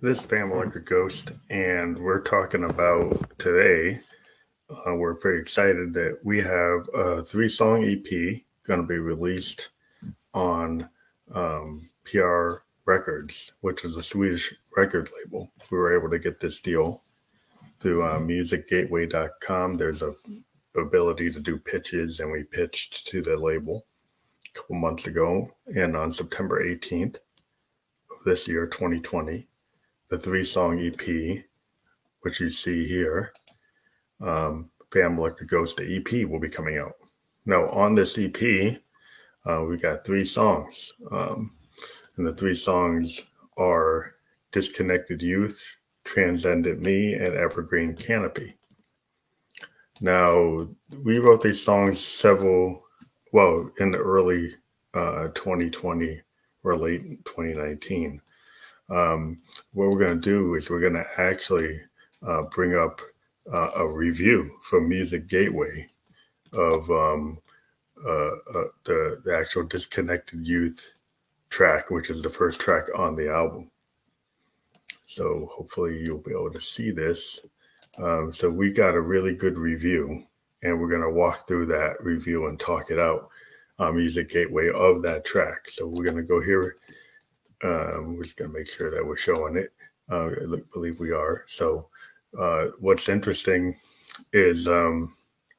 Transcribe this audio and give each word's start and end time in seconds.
This 0.00 0.20
family 0.20 0.38
Phantom 0.38 0.58
Electric 0.58 0.84
Ghost, 0.86 1.32
and 1.50 1.98
we're 1.98 2.20
talking 2.20 2.62
about 2.62 3.36
today. 3.36 3.98
Uh, 4.70 4.94
we're 4.94 5.16
pretty 5.16 5.40
excited 5.40 5.92
that 5.94 6.20
we 6.22 6.38
have 6.38 6.88
a 6.94 7.20
three 7.20 7.48
song 7.48 7.82
EP 7.82 8.42
going 8.62 8.80
to 8.80 8.86
be 8.86 8.98
released 8.98 9.70
on 10.34 10.88
um, 11.34 11.90
PR 12.04 12.58
Records, 12.84 13.54
which 13.62 13.84
is 13.84 13.96
a 13.96 14.02
Swedish 14.02 14.54
record 14.76 15.10
label. 15.18 15.50
We 15.68 15.78
were 15.78 15.98
able 15.98 16.10
to 16.10 16.20
get 16.20 16.38
this 16.38 16.60
deal 16.60 17.02
through 17.80 18.04
uh, 18.04 18.20
musicgateway.com. 18.20 19.76
There's 19.76 20.02
a 20.02 20.14
ability 20.76 21.32
to 21.32 21.40
do 21.40 21.58
pitches, 21.58 22.20
and 22.20 22.30
we 22.30 22.44
pitched 22.44 23.08
to 23.08 23.20
the 23.20 23.36
label 23.36 23.84
a 24.46 24.58
couple 24.60 24.76
months 24.76 25.08
ago. 25.08 25.50
And 25.74 25.96
on 25.96 26.12
September 26.12 26.64
18th 26.64 27.16
of 27.16 28.24
this 28.24 28.46
year, 28.46 28.68
2020, 28.68 29.48
the 30.08 30.18
three 30.18 30.44
song 30.44 30.80
EP, 30.80 31.44
which 32.22 32.40
you 32.40 32.50
see 32.50 32.86
here, 32.86 33.32
um, 34.20 34.70
Phantom 34.90 35.18
Electric 35.18 35.50
Ghost, 35.50 35.76
the 35.76 35.96
EP 35.96 36.28
will 36.28 36.40
be 36.40 36.48
coming 36.48 36.78
out. 36.78 36.94
Now, 37.44 37.68
on 37.70 37.94
this 37.94 38.18
EP, 38.18 38.80
uh, 39.46 39.62
we 39.64 39.76
got 39.76 40.04
three 40.04 40.24
songs. 40.24 40.92
Um, 41.10 41.52
and 42.16 42.26
the 42.26 42.34
three 42.34 42.54
songs 42.54 43.24
are 43.56 44.14
Disconnected 44.50 45.22
Youth, 45.22 45.76
Transcendent 46.04 46.80
Me, 46.80 47.14
and 47.14 47.34
Evergreen 47.34 47.94
Canopy. 47.94 48.56
Now, 50.00 50.68
we 51.02 51.18
wrote 51.18 51.42
these 51.42 51.62
songs 51.62 52.00
several, 52.00 52.82
well, 53.32 53.70
in 53.78 53.90
the 53.90 53.98
early 53.98 54.54
uh, 54.94 55.28
2020 55.34 56.20
or 56.64 56.76
late 56.76 57.24
2019 57.24 58.20
um, 58.90 59.38
what 59.72 59.90
we're 59.90 60.06
going 60.06 60.20
to 60.20 60.30
do 60.30 60.54
is 60.54 60.70
we're 60.70 60.80
going 60.80 60.94
to 60.94 61.06
actually 61.18 61.80
uh, 62.26 62.42
bring 62.42 62.74
up 62.74 63.00
uh, 63.52 63.70
a 63.76 63.86
review 63.86 64.50
from 64.62 64.88
Music 64.88 65.28
Gateway 65.28 65.88
of 66.52 66.90
um, 66.90 67.38
uh, 68.04 68.30
uh, 68.54 68.64
the, 68.84 69.20
the 69.24 69.36
actual 69.36 69.64
Disconnected 69.64 70.46
Youth 70.46 70.94
track, 71.50 71.90
which 71.90 72.10
is 72.10 72.22
the 72.22 72.28
first 72.28 72.60
track 72.60 72.84
on 72.96 73.14
the 73.14 73.30
album. 73.30 73.70
So 75.06 75.48
hopefully 75.52 76.02
you'll 76.04 76.18
be 76.18 76.32
able 76.32 76.52
to 76.52 76.60
see 76.60 76.90
this. 76.90 77.40
Um, 77.98 78.32
so 78.32 78.50
we 78.50 78.70
got 78.70 78.94
a 78.94 79.00
really 79.00 79.34
good 79.34 79.58
review, 79.58 80.22
and 80.62 80.78
we're 80.78 80.90
going 80.90 81.02
to 81.02 81.10
walk 81.10 81.46
through 81.46 81.66
that 81.66 82.02
review 82.02 82.46
and 82.46 82.60
talk 82.60 82.90
it 82.90 82.98
out 82.98 83.28
Music 83.92 84.28
Gateway 84.28 84.70
of 84.74 85.02
that 85.02 85.24
track. 85.24 85.68
So 85.70 85.86
we're 85.86 86.04
going 86.04 86.16
to 86.16 86.22
go 86.22 86.40
here 86.40 86.76
um, 87.62 88.16
we're 88.16 88.24
just 88.24 88.36
going 88.36 88.50
to 88.50 88.58
make 88.58 88.68
sure 88.68 88.90
that 88.90 89.04
we're 89.04 89.16
showing 89.16 89.56
it. 89.56 89.72
Uh, 90.10 90.28
I 90.28 90.62
believe 90.72 91.00
we 91.00 91.12
are. 91.12 91.44
So, 91.46 91.88
uh, 92.38 92.66
what's 92.78 93.08
interesting 93.08 93.76
is, 94.32 94.68
um, 94.68 95.12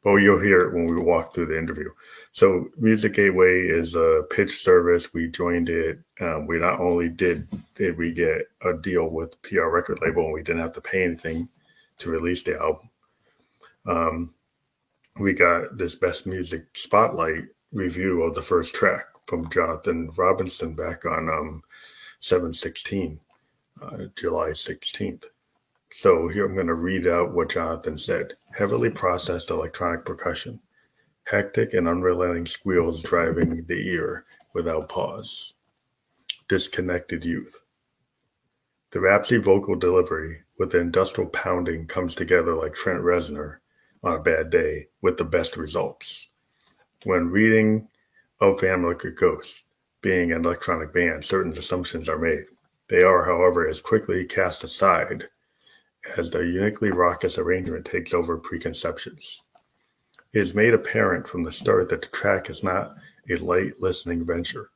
well, 0.04 0.18
you'll 0.18 0.42
hear 0.42 0.62
it 0.62 0.74
when 0.74 0.86
we 0.86 1.02
walk 1.02 1.34
through 1.34 1.48
the 1.48 1.58
interview. 1.58 1.90
So, 2.32 2.70
Music 2.78 3.14
Gateway 3.14 3.68
is 3.68 3.96
a 3.96 4.24
pitch 4.32 4.52
service. 4.52 5.14
We 5.14 5.28
joined 5.28 5.70
it. 5.70 6.00
Um, 6.20 6.48
we 6.48 6.58
not 6.58 6.80
only 6.80 7.10
did 7.10 7.48
did 7.76 7.98
we 7.98 8.14
get 8.14 8.48
a 8.64 8.74
deal 8.74 9.10
with 9.10 9.42
PR 9.44 9.68
record 9.68 10.00
label, 10.02 10.26
and 10.26 10.34
we 10.34 10.42
didn't 10.42 10.62
have 10.62 10.74
to 10.74 10.82
pay 10.82 11.04
anything 11.04 11.50
to 12.00 12.10
release 12.10 12.44
the 12.44 12.58
album. 12.60 12.90
Um, 13.86 14.34
we 15.20 15.34
got 15.34 15.78
this 15.78 15.96
best 15.96 16.26
music 16.26 16.66
spotlight 16.76 17.44
review 17.72 18.24
of 18.24 18.34
the 18.36 18.42
first 18.42 18.74
track 18.74 19.06
from 19.30 19.50
Jonathan 19.50 20.10
Robinson 20.18 20.74
back 20.74 21.06
on 21.06 21.30
um, 21.30 21.62
716, 22.20 23.20
uh, 23.82 23.98
July 24.16 24.50
16th. 24.50 25.26
So 25.92 26.28
here 26.28 26.46
I'm 26.46 26.56
going 26.56 26.68
to 26.68 26.74
read 26.74 27.08
out 27.08 27.34
what 27.34 27.50
Jonathan 27.50 27.98
said. 27.98 28.34
Heavily 28.58 28.90
processed 28.90 29.52
electronic 29.52 30.04
percussion, 30.04 30.60
hectic 31.26 31.74
and 31.74 31.88
unrelenting 31.88 32.48
squeals 32.48 33.04
driving 33.04 33.64
the 33.66 33.88
ear 33.90 34.26
without 34.54 34.90
pause. 34.90 35.54
Disconnected 36.48 37.24
youth. 37.24 37.62
The 38.92 39.00
rapsy 39.00 39.42
vocal 39.42 39.76
delivery 39.76 40.40
with 40.58 40.72
the 40.72 40.80
industrial 40.80 41.30
pounding 41.30 41.86
comes 41.86 42.16
together 42.16 42.56
like 42.56 42.74
Trent 42.74 43.04
Reznor 43.04 43.58
on 44.04 44.14
a 44.14 44.22
bad 44.22 44.50
day 44.50 44.88
with 45.04 45.18
the 45.18 45.24
best 45.24 45.58
results. 45.58 46.30
When 47.04 47.30
reading 47.30 47.89
of 48.42 48.60
Family 48.60 48.96
Ghost, 49.16 49.66
being 50.02 50.32
an 50.32 50.46
electronic 50.46 50.94
band, 50.94 51.24
certain 51.26 51.58
assumptions 51.58 52.08
are 52.08 52.18
made. 52.18 52.46
They 52.88 53.04
are, 53.04 53.26
however, 53.26 53.68
as 53.68 53.82
quickly 53.82 54.26
cast 54.26 54.64
aside 54.64 55.28
as 56.18 56.32
their 56.32 56.46
uniquely 56.46 56.92
raucous 56.92 57.38
arrangement 57.38 57.86
takes 57.86 58.14
over 58.14 58.38
preconceptions. 58.38 59.44
It 60.32 60.40
is 60.40 60.56
made 60.56 60.74
apparent 60.74 61.28
from 61.28 61.44
the 61.44 61.52
start 61.52 61.90
that 61.90 62.02
the 62.02 62.08
track 62.08 62.50
is 62.50 62.64
not 62.64 62.96
a 63.30 63.36
light 63.36 63.80
listening 63.80 64.26
venture. 64.26 64.70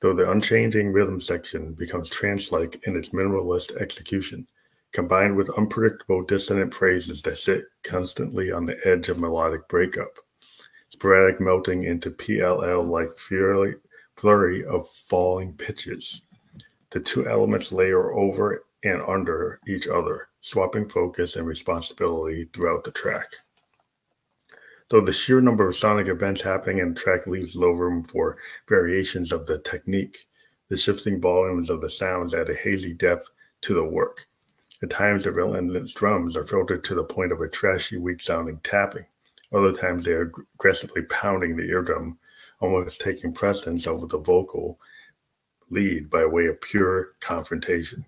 Though 0.00 0.14
the 0.14 0.30
unchanging 0.30 0.92
rhythm 0.92 1.20
section 1.20 1.74
becomes 1.74 2.08
trance 2.08 2.50
like 2.52 2.80
in 2.86 2.96
its 2.96 3.10
minimalist 3.10 3.76
execution, 3.76 4.46
combined 4.92 5.36
with 5.36 5.50
unpredictable 5.50 6.22
dissonant 6.22 6.72
phrases 6.72 7.20
that 7.22 7.36
sit 7.36 7.64
constantly 7.84 8.50
on 8.50 8.64
the 8.64 8.78
edge 8.88 9.08
of 9.08 9.20
melodic 9.20 9.68
breakup, 9.68 10.18
sporadic 11.00 11.40
melting 11.40 11.84
into 11.84 12.10
PLL 12.10 12.86
like 12.86 13.16
flurry 14.16 14.64
of 14.66 14.86
falling 14.86 15.54
pitches. 15.54 16.24
The 16.90 17.00
two 17.00 17.26
elements 17.26 17.72
layer 17.72 18.12
over 18.12 18.66
and 18.84 19.00
under 19.08 19.60
each 19.66 19.88
other, 19.88 20.28
swapping 20.42 20.90
focus 20.90 21.36
and 21.36 21.46
responsibility 21.46 22.50
throughout 22.52 22.84
the 22.84 22.90
track. 22.90 23.28
Though 24.90 25.00
the 25.00 25.10
sheer 25.10 25.40
number 25.40 25.66
of 25.66 25.74
sonic 25.74 26.08
events 26.08 26.42
happening 26.42 26.80
in 26.80 26.92
the 26.92 27.00
track 27.00 27.26
leaves 27.26 27.56
low 27.56 27.70
room 27.70 28.04
for 28.04 28.36
variations 28.68 29.32
of 29.32 29.46
the 29.46 29.56
technique, 29.60 30.26
the 30.68 30.76
shifting 30.76 31.18
volumes 31.18 31.70
of 31.70 31.80
the 31.80 31.88
sounds 31.88 32.34
add 32.34 32.50
a 32.50 32.54
hazy 32.54 32.92
depth 32.92 33.30
to 33.62 33.72
the 33.72 33.84
work. 33.84 34.26
At 34.82 34.90
times, 34.90 35.24
the 35.24 35.32
relentless 35.32 35.94
drums 35.94 36.36
are 36.36 36.44
filtered 36.44 36.84
to 36.84 36.94
the 36.94 37.04
point 37.04 37.32
of 37.32 37.40
a 37.40 37.48
trashy, 37.48 37.96
weak 37.96 38.20
sounding 38.20 38.60
tapping. 38.62 39.06
Other 39.52 39.72
times, 39.72 40.04
they 40.04 40.12
are 40.12 40.32
aggressively 40.56 41.02
pounding 41.02 41.56
the 41.56 41.68
eardrum 41.68 42.18
almost 42.60 43.00
taking 43.00 43.32
precedence 43.32 43.86
over 43.86 44.06
the 44.06 44.18
vocal 44.18 44.78
lead 45.70 46.10
by 46.10 46.24
way 46.24 46.46
of 46.46 46.60
pure 46.60 47.14
confrontation. 47.20 48.04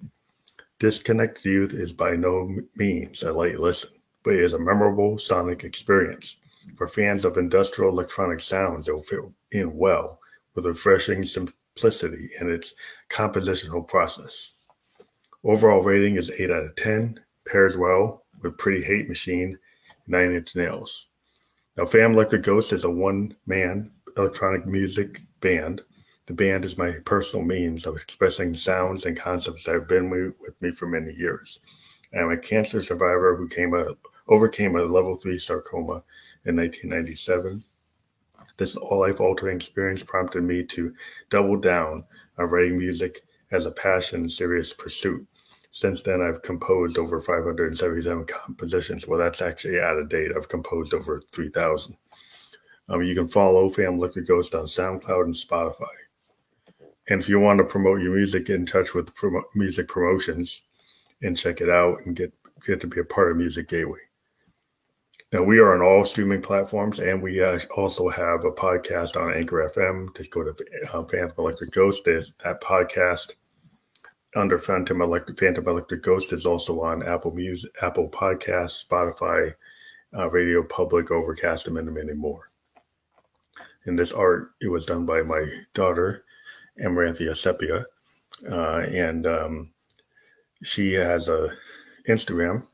Disconnected 0.78 1.44
Youth 1.44 1.74
is 1.74 1.92
by 1.92 2.16
no 2.16 2.56
means 2.76 3.22
a 3.22 3.32
light 3.32 3.60
listen, 3.60 3.90
but 4.22 4.34
it 4.34 4.40
is 4.40 4.52
a 4.52 4.58
memorable 4.58 5.18
sonic 5.18 5.64
experience. 5.64 6.38
For 6.76 6.86
fans 6.86 7.24
of 7.24 7.38
industrial 7.38 7.90
electronic 7.90 8.40
sounds, 8.40 8.88
it 8.88 8.92
will 8.92 9.02
fit 9.02 9.20
in 9.52 9.76
well 9.76 10.20
with 10.54 10.66
refreshing 10.66 11.22
simplicity 11.22 12.30
in 12.40 12.50
its 12.50 12.74
compositional 13.08 13.86
process. 13.86 14.54
Overall 15.44 15.82
rating 15.82 16.16
is 16.16 16.30
8 16.30 16.50
out 16.50 16.64
of 16.64 16.76
10, 16.76 17.18
pairs 17.48 17.76
well 17.76 18.24
with 18.42 18.58
Pretty 18.58 18.84
Hate 18.84 19.08
Machine, 19.08 19.58
Nine 20.06 20.34
Inch 20.34 20.54
Nails. 20.54 21.08
Now, 21.76 21.86
Phantom 21.86 22.12
Electric 22.12 22.42
Ghost 22.42 22.72
is 22.74 22.84
a 22.84 22.90
one 22.90 23.34
man 23.46 23.90
electronic 24.18 24.66
music 24.66 25.22
band. 25.40 25.80
The 26.26 26.34
band 26.34 26.66
is 26.66 26.76
my 26.76 26.92
personal 27.06 27.46
means 27.46 27.86
of 27.86 27.96
expressing 27.96 28.52
sounds 28.52 29.06
and 29.06 29.16
concepts 29.16 29.64
that 29.64 29.72
have 29.72 29.88
been 29.88 30.10
with 30.10 30.60
me 30.60 30.70
for 30.70 30.86
many 30.86 31.14
years. 31.14 31.60
I'm 32.14 32.30
a 32.30 32.36
cancer 32.36 32.82
survivor 32.82 33.36
who 33.36 33.48
came 33.48 33.72
a, 33.72 33.94
overcame 34.28 34.76
a 34.76 34.82
level 34.82 35.14
three 35.14 35.38
sarcoma 35.38 36.02
in 36.44 36.56
1997. 36.56 37.64
This 38.58 38.76
life 38.76 39.18
altering 39.18 39.56
experience 39.56 40.02
prompted 40.02 40.42
me 40.42 40.64
to 40.64 40.94
double 41.30 41.56
down 41.56 42.04
on 42.36 42.50
writing 42.50 42.76
music 42.76 43.22
as 43.50 43.64
a 43.64 43.72
passion 43.72 44.20
and 44.20 44.30
serious 44.30 44.74
pursuit. 44.74 45.26
Since 45.72 46.02
then, 46.02 46.20
I've 46.20 46.42
composed 46.42 46.98
over 46.98 47.18
577 47.18 48.26
compositions. 48.26 49.08
Well, 49.08 49.18
that's 49.18 49.40
actually 49.40 49.80
out 49.80 49.98
of 49.98 50.10
date. 50.10 50.30
I've 50.36 50.48
composed 50.48 50.92
over 50.92 51.20
3,000. 51.32 51.96
Um, 52.90 53.02
you 53.02 53.14
can 53.14 53.26
follow 53.26 53.70
Phantom 53.70 53.94
Electric 53.94 54.28
Ghost 54.28 54.54
on 54.54 54.66
SoundCloud 54.66 55.24
and 55.24 55.34
Spotify. 55.34 55.86
And 57.08 57.22
if 57.22 57.28
you 57.28 57.40
want 57.40 57.58
to 57.58 57.64
promote 57.64 58.02
your 58.02 58.14
music, 58.14 58.46
get 58.46 58.56
in 58.56 58.66
touch 58.66 58.94
with 58.94 59.10
music 59.54 59.88
promotions 59.88 60.62
and 61.22 61.38
check 61.38 61.62
it 61.62 61.70
out 61.70 62.04
and 62.04 62.14
get 62.14 62.32
get 62.64 62.80
to 62.80 62.86
be 62.86 63.00
a 63.00 63.04
part 63.04 63.30
of 63.30 63.36
Music 63.36 63.68
Gateway. 63.68 63.98
Now 65.32 65.42
we 65.42 65.58
are 65.58 65.74
on 65.74 65.80
all 65.80 66.04
streaming 66.04 66.42
platforms, 66.42 67.00
and 67.00 67.20
we 67.22 67.42
uh, 67.42 67.58
also 67.74 68.08
have 68.08 68.44
a 68.44 68.52
podcast 68.52 69.20
on 69.20 69.32
Anchor 69.32 69.68
FM. 69.74 70.14
Just 70.16 70.30
go 70.30 70.44
to 70.44 70.54
uh, 70.92 71.02
Phantom 71.04 71.32
Electric 71.38 71.70
Ghost. 71.70 72.04
There's 72.04 72.34
that 72.44 72.60
podcast 72.60 73.34
under 74.34 74.58
Phantom 74.58 75.02
Electric 75.02 75.38
Phantom 75.38 75.66
Electric 75.68 76.02
Ghost 76.02 76.32
is 76.32 76.46
also 76.46 76.80
on 76.80 77.06
Apple 77.06 77.32
Music, 77.32 77.70
Apple 77.82 78.08
Podcasts, 78.08 78.84
Spotify, 78.84 79.54
uh, 80.16 80.30
Radio 80.30 80.62
Public, 80.62 81.10
Overcast, 81.10 81.66
and 81.66 81.74
many, 81.74 81.90
many 81.90 82.14
more. 82.14 82.42
And 83.84 83.98
this 83.98 84.12
art, 84.12 84.52
it 84.60 84.68
was 84.68 84.86
done 84.86 85.04
by 85.04 85.22
my 85.22 85.44
daughter, 85.74 86.24
Amaranthia 86.82 87.36
Sepia. 87.36 87.84
Uh, 88.48 88.78
and 88.90 89.26
um, 89.26 89.70
she 90.62 90.94
has 90.94 91.28
a 91.28 91.50
Instagram, 92.08 92.66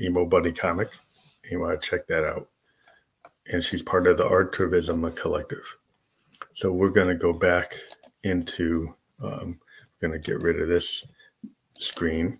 Emo 0.00 0.24
Buddy 0.24 0.52
Comic. 0.52 0.90
You 1.50 1.60
want 1.60 1.80
to 1.80 1.88
check 1.88 2.06
that 2.08 2.24
out. 2.24 2.48
And 3.46 3.62
she's 3.62 3.82
part 3.82 4.06
of 4.06 4.16
the 4.16 4.24
Artivism 4.24 5.14
Collective. 5.14 5.76
So 6.54 6.72
we're 6.72 6.88
going 6.88 7.08
to 7.08 7.14
go 7.14 7.32
back 7.32 7.76
into, 8.22 8.94
um, 9.22 9.60
we're 10.00 10.08
going 10.08 10.20
to 10.20 10.30
get 10.30 10.42
rid 10.42 10.60
of 10.60 10.68
this 10.68 11.06
screen. 11.78 12.38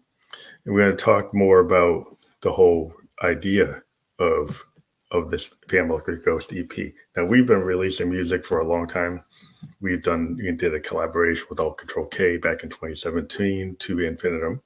And 0.64 0.74
we're 0.74 0.86
going 0.86 0.96
to 0.96 1.04
talk 1.04 1.34
more 1.34 1.60
about 1.60 2.16
the 2.40 2.52
whole 2.52 2.92
idea 3.22 3.82
of 4.18 4.64
of 5.10 5.30
this 5.30 5.54
Family 5.68 6.00
Like 6.08 6.24
Ghost 6.24 6.52
EP. 6.52 6.92
Now 7.16 7.24
we've 7.24 7.46
been 7.46 7.60
releasing 7.60 8.10
music 8.10 8.44
for 8.44 8.58
a 8.58 8.66
long 8.66 8.88
time. 8.88 9.22
We've 9.80 10.02
done 10.02 10.36
we 10.36 10.50
did 10.50 10.74
a 10.74 10.80
collaboration 10.80 11.46
with 11.48 11.60
Alt 11.60 11.78
Control 11.78 12.06
K 12.06 12.36
back 12.36 12.64
in 12.64 12.68
2017 12.68 13.76
to 13.78 14.00
Infinitum. 14.00 14.60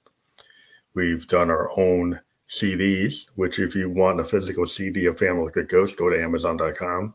We've 0.95 1.27
done 1.29 1.51
our 1.51 1.71
own 1.79 2.21
CDs, 2.49 3.27
which 3.35 3.59
if 3.59 3.75
you 3.75 3.91
want 3.91 4.21
a 4.21 4.25
physical 4.25 4.65
CD 4.67 5.05
of 5.07 5.19
Phantom 5.19 5.41
Electric 5.41 5.69
Ghost, 5.69 5.99
go 5.99 6.09
to 6.09 6.21
Amazon.com. 6.21 7.15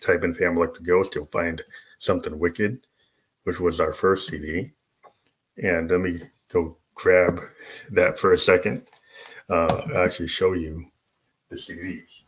Type 0.00 0.22
in 0.22 0.34
Phantom 0.34 0.56
Electric 0.56 0.86
Ghost, 0.86 1.14
you'll 1.14 1.26
find 1.26 1.62
Something 1.98 2.38
Wicked, 2.38 2.86
which 3.46 3.60
was 3.60 3.80
our 3.80 3.92
first 3.92 4.26
CD. 4.26 4.72
And 5.62 5.88
let 5.88 6.00
me 6.00 6.20
go 6.52 6.78
grab 6.96 7.40
that 7.92 8.18
for 8.18 8.32
a 8.32 8.38
second. 8.38 8.88
Uh, 9.48 9.82
actually 9.94 10.26
show 10.26 10.54
you 10.54 10.84
the 11.48 11.54
CDs. 11.54 12.25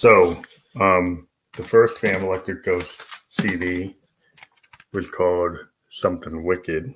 So, 0.00 0.40
um, 0.80 1.28
the 1.52 1.62
first 1.62 1.98
Phantom 1.98 2.24
Electric 2.24 2.64
Ghost 2.64 3.02
CD 3.28 3.94
was 4.94 5.10
called 5.10 5.58
Something 5.90 6.42
Wicked. 6.42 6.94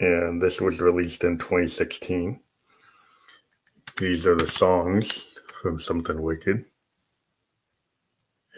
And 0.00 0.42
this 0.42 0.60
was 0.60 0.82
released 0.82 1.24
in 1.24 1.38
2016. 1.38 2.38
These 3.96 4.26
are 4.26 4.36
the 4.36 4.46
songs 4.46 5.34
from 5.62 5.80
Something 5.80 6.20
Wicked. 6.20 6.66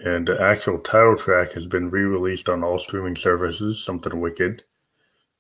And 0.05 0.27
the 0.27 0.43
actual 0.43 0.81
title 0.81 1.17
track 1.17 1.53
has 1.53 1.69
been 1.69 1.89
re 1.89 2.03
released 2.03 2.49
on 2.49 2.65
all 2.65 2.81
streaming 2.81 3.15
services, 3.15 3.85
Something 3.85 4.21
Wicked. 4.21 4.65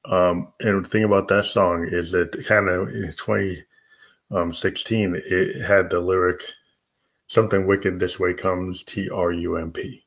Um, 0.04 0.52
and 0.60 0.84
the 0.84 0.88
thing 0.88 1.02
about 1.02 1.26
that 1.26 1.46
song 1.46 1.88
is 1.90 2.12
that 2.12 2.46
kind 2.46 2.68
of 2.68 2.86
in 2.90 3.12
2016, 3.16 5.22
it 5.26 5.66
had 5.66 5.90
the 5.90 5.98
lyric 5.98 6.52
Something 7.28 7.66
Wicked 7.66 7.98
This 7.98 8.20
Way 8.20 8.34
Comes, 8.34 8.84
T 8.84 9.10
R 9.10 9.32
U 9.32 9.56
M 9.56 9.72
P. 9.72 10.04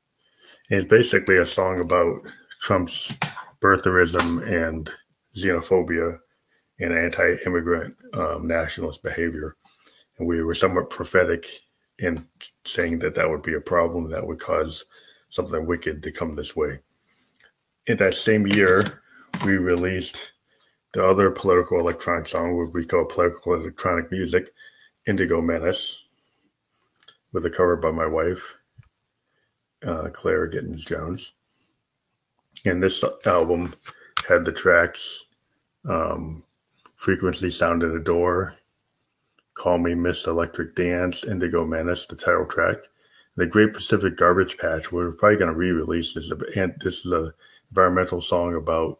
It's 0.69 0.85
basically 0.85 1.37
a 1.37 1.45
song 1.45 1.79
about 1.79 2.21
Trump's 2.61 3.13
birtherism 3.59 4.45
and 4.47 4.89
xenophobia 5.35 6.19
and 6.79 6.93
anti 6.93 7.35
immigrant 7.45 7.95
um, 8.13 8.47
nationalist 8.47 9.03
behavior. 9.03 9.57
And 10.17 10.27
we 10.27 10.43
were 10.43 10.53
somewhat 10.53 10.89
prophetic 10.89 11.45
in 11.97 12.25
saying 12.65 12.99
that 12.99 13.15
that 13.15 13.29
would 13.29 13.41
be 13.41 13.55
a 13.55 13.61
problem 13.61 14.09
that 14.09 14.25
would 14.25 14.39
cause 14.39 14.85
something 15.29 15.65
wicked 15.65 16.01
to 16.03 16.11
come 16.11 16.35
this 16.35 16.55
way. 16.55 16.79
In 17.87 17.97
that 17.97 18.13
same 18.13 18.47
year, 18.47 18.83
we 19.45 19.57
released 19.57 20.33
the 20.93 21.03
other 21.03 21.29
political 21.29 21.79
electronic 21.79 22.27
song, 22.27 22.57
what 22.57 22.73
we 22.73 22.85
call 22.85 23.05
political 23.05 23.53
electronic 23.53 24.11
music, 24.11 24.53
Indigo 25.05 25.41
Menace, 25.41 26.05
with 27.31 27.45
a 27.45 27.49
cover 27.49 27.75
by 27.75 27.91
my 27.91 28.05
wife, 28.05 28.57
uh, 29.85 30.09
Claire 30.11 30.47
Gittens 30.47 30.85
Jones. 30.85 31.33
And 32.65 32.81
this 32.81 33.03
album 33.25 33.73
had 34.27 34.45
the 34.45 34.51
tracks 34.51 35.25
um, 35.87 36.43
Frequency 36.95 37.49
Sound 37.49 37.83
in 37.83 37.93
the 37.93 37.99
Door, 37.99 38.55
Call 39.53 39.77
Me 39.77 39.95
Miss 39.95 40.27
Electric 40.27 40.75
Dance, 40.75 41.23
Indigo 41.23 41.65
Menace, 41.65 42.05
the 42.05 42.15
title 42.15 42.45
track. 42.45 42.77
The 43.35 43.47
Great 43.47 43.73
Pacific 43.73 44.17
Garbage 44.17 44.57
Patch, 44.57 44.91
we're 44.91 45.11
probably 45.11 45.37
going 45.37 45.51
to 45.51 45.57
re 45.57 45.71
release 45.71 46.13
this. 46.13 46.31
And 46.57 46.73
this 46.81 47.05
is 47.05 47.11
an 47.11 47.31
environmental 47.71 48.19
song 48.19 48.55
about 48.55 48.99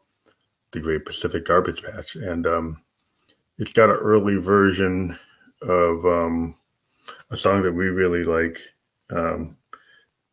the 0.72 0.80
Great 0.80 1.06
Pacific 1.06 1.46
Garbage 1.46 1.84
Patch. 1.84 2.16
And 2.16 2.48
um, 2.48 2.82
it's 3.58 3.74
got 3.74 3.90
an 3.90 3.98
early 3.98 4.36
version 4.36 5.18
of 5.62 6.06
um, 6.06 6.56
a 7.32 7.38
song 7.38 7.64
that 7.64 7.74
we 7.74 7.88
really 7.88 8.24
like, 8.24 8.60
um, 9.10 9.58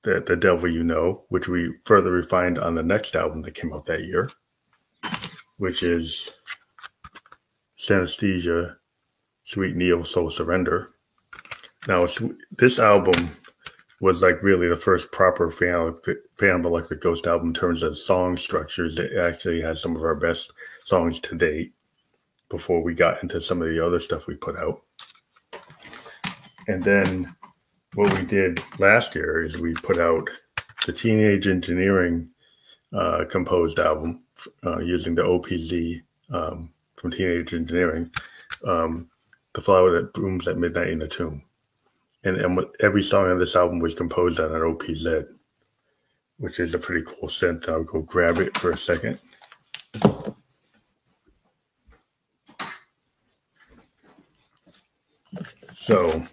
the, 0.03 0.21
the 0.21 0.37
Devil 0.37 0.69
You 0.69 0.85
Know, 0.85 1.25
which 1.29 1.49
we 1.49 1.75
further 1.85 2.13
refined 2.13 2.59
on 2.59 2.75
the 2.75 2.83
next 2.83 3.17
album 3.17 3.43
that 3.43 3.55
came 3.55 3.73
out 3.73 3.87
that 3.87 4.05
year, 4.05 4.31
which 5.59 5.83
is 5.83 6.33
Synesthesia, 7.79 8.77
Sweet 9.45 9.77
Neo 9.77 10.03
Soul 10.05 10.31
Surrender. 10.31 10.91
Now, 11.89 12.07
this 12.57 12.79
album 12.79 13.31
was 14.01 14.23
like 14.23 14.43
really 14.43 14.69
the 14.69 14.77
first 14.77 15.11
proper 15.11 15.51
fan 15.51 15.97
Phantom 16.39 16.67
Electric 16.67 17.01
Ghost 17.01 17.27
album 17.27 17.49
in 17.49 17.55
terms 17.55 17.83
of 17.83 17.97
song 17.97 18.37
structures. 18.37 18.99
It 18.99 19.17
actually 19.17 19.61
has 19.63 19.81
some 19.81 19.97
of 19.97 20.03
our 20.03 20.15
best 20.15 20.53
songs 20.85 21.19
to 21.21 21.35
date 21.35 21.73
before 22.49 22.83
we 22.83 22.95
got 22.95 23.23
into 23.23 23.41
some 23.41 23.63
of 23.63 23.69
the 23.69 23.85
other 23.85 24.01
stuff 24.01 24.27
we 24.27 24.35
put 24.35 24.57
out. 24.57 24.83
And 26.69 26.83
then 26.83 27.35
what 27.95 28.13
we 28.19 28.25
did 28.27 28.61
last 28.79 29.15
year 29.15 29.45
is 29.45 29.57
we 29.57 29.75
put 29.75 29.99
out 29.99 30.29
the 30.85 30.93
Teenage 30.93 31.49
Engineering 31.49 32.29
uh, 32.93 33.25
composed 33.29 33.79
album 33.79 34.23
uh, 34.65 34.79
using 34.79 35.15
the 35.15 35.23
OPZ 35.23 36.03
um, 36.31 36.71
from 36.95 37.11
Teenage 37.11 37.55
Engineering, 37.55 38.11
um, 38.65 39.09
The 39.55 39.61
Flower 39.61 39.93
That 39.93 40.13
Blooms 40.13 40.49
at 40.49 40.59
Midnight 40.59 40.89
in 40.89 40.99
the 40.99 41.09
Tomb. 41.09 41.43
And, 42.25 42.39
and 42.39 42.65
every 42.81 43.03
song 43.03 43.31
on 43.31 43.39
this 43.39 43.55
album 43.55 43.79
was 43.79 43.95
composed 43.95 44.41
on 44.41 44.53
an 44.53 44.61
OPZ, 44.61 45.27
which 46.39 46.59
is 46.59 46.75
a 46.75 46.79
pretty 46.79 47.05
cool 47.07 47.29
synth. 47.29 47.69
I'll 47.69 47.85
go 47.85 48.03
grab 48.03 48.39
it 48.39 48.57
for 48.57 48.71
a 48.71 48.79
second. 48.79 49.19
So 55.75 56.25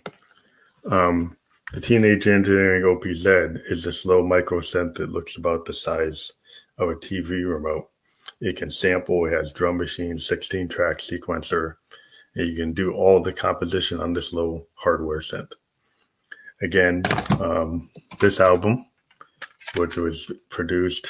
um, 0.90 1.38
the 1.74 1.82
Teenage 1.82 2.28
Engineering 2.28 2.84
OPZ 2.84 3.60
is 3.70 3.84
this 3.84 4.06
low 4.06 4.26
micro 4.26 4.60
synth 4.60 4.96
that 4.96 5.12
looks 5.12 5.38
about 5.38 5.66
the 5.66 5.74
size 5.74 6.34
of 6.78 6.90
a 6.90 6.96
TV 6.96 7.48
remote. 7.48 7.90
It 8.40 8.58
can 8.58 8.70
sample, 8.70 9.26
it 9.26 9.32
has 9.32 9.54
drum 9.54 9.78
machine, 9.78 10.18
16 10.18 10.68
track 10.68 10.98
sequencer, 11.00 11.76
and 12.36 12.48
you 12.48 12.56
can 12.56 12.74
do 12.74 12.94
all 12.94 13.22
the 13.22 13.34
composition 13.34 14.00
on 14.00 14.14
this 14.14 14.34
low 14.34 14.68
hardware 14.76 15.20
synth. 15.20 15.54
Again, 16.62 17.04
um, 17.42 17.90
this 18.20 18.40
album, 18.40 18.86
which 19.78 19.98
was 19.98 20.32
produced, 20.50 21.08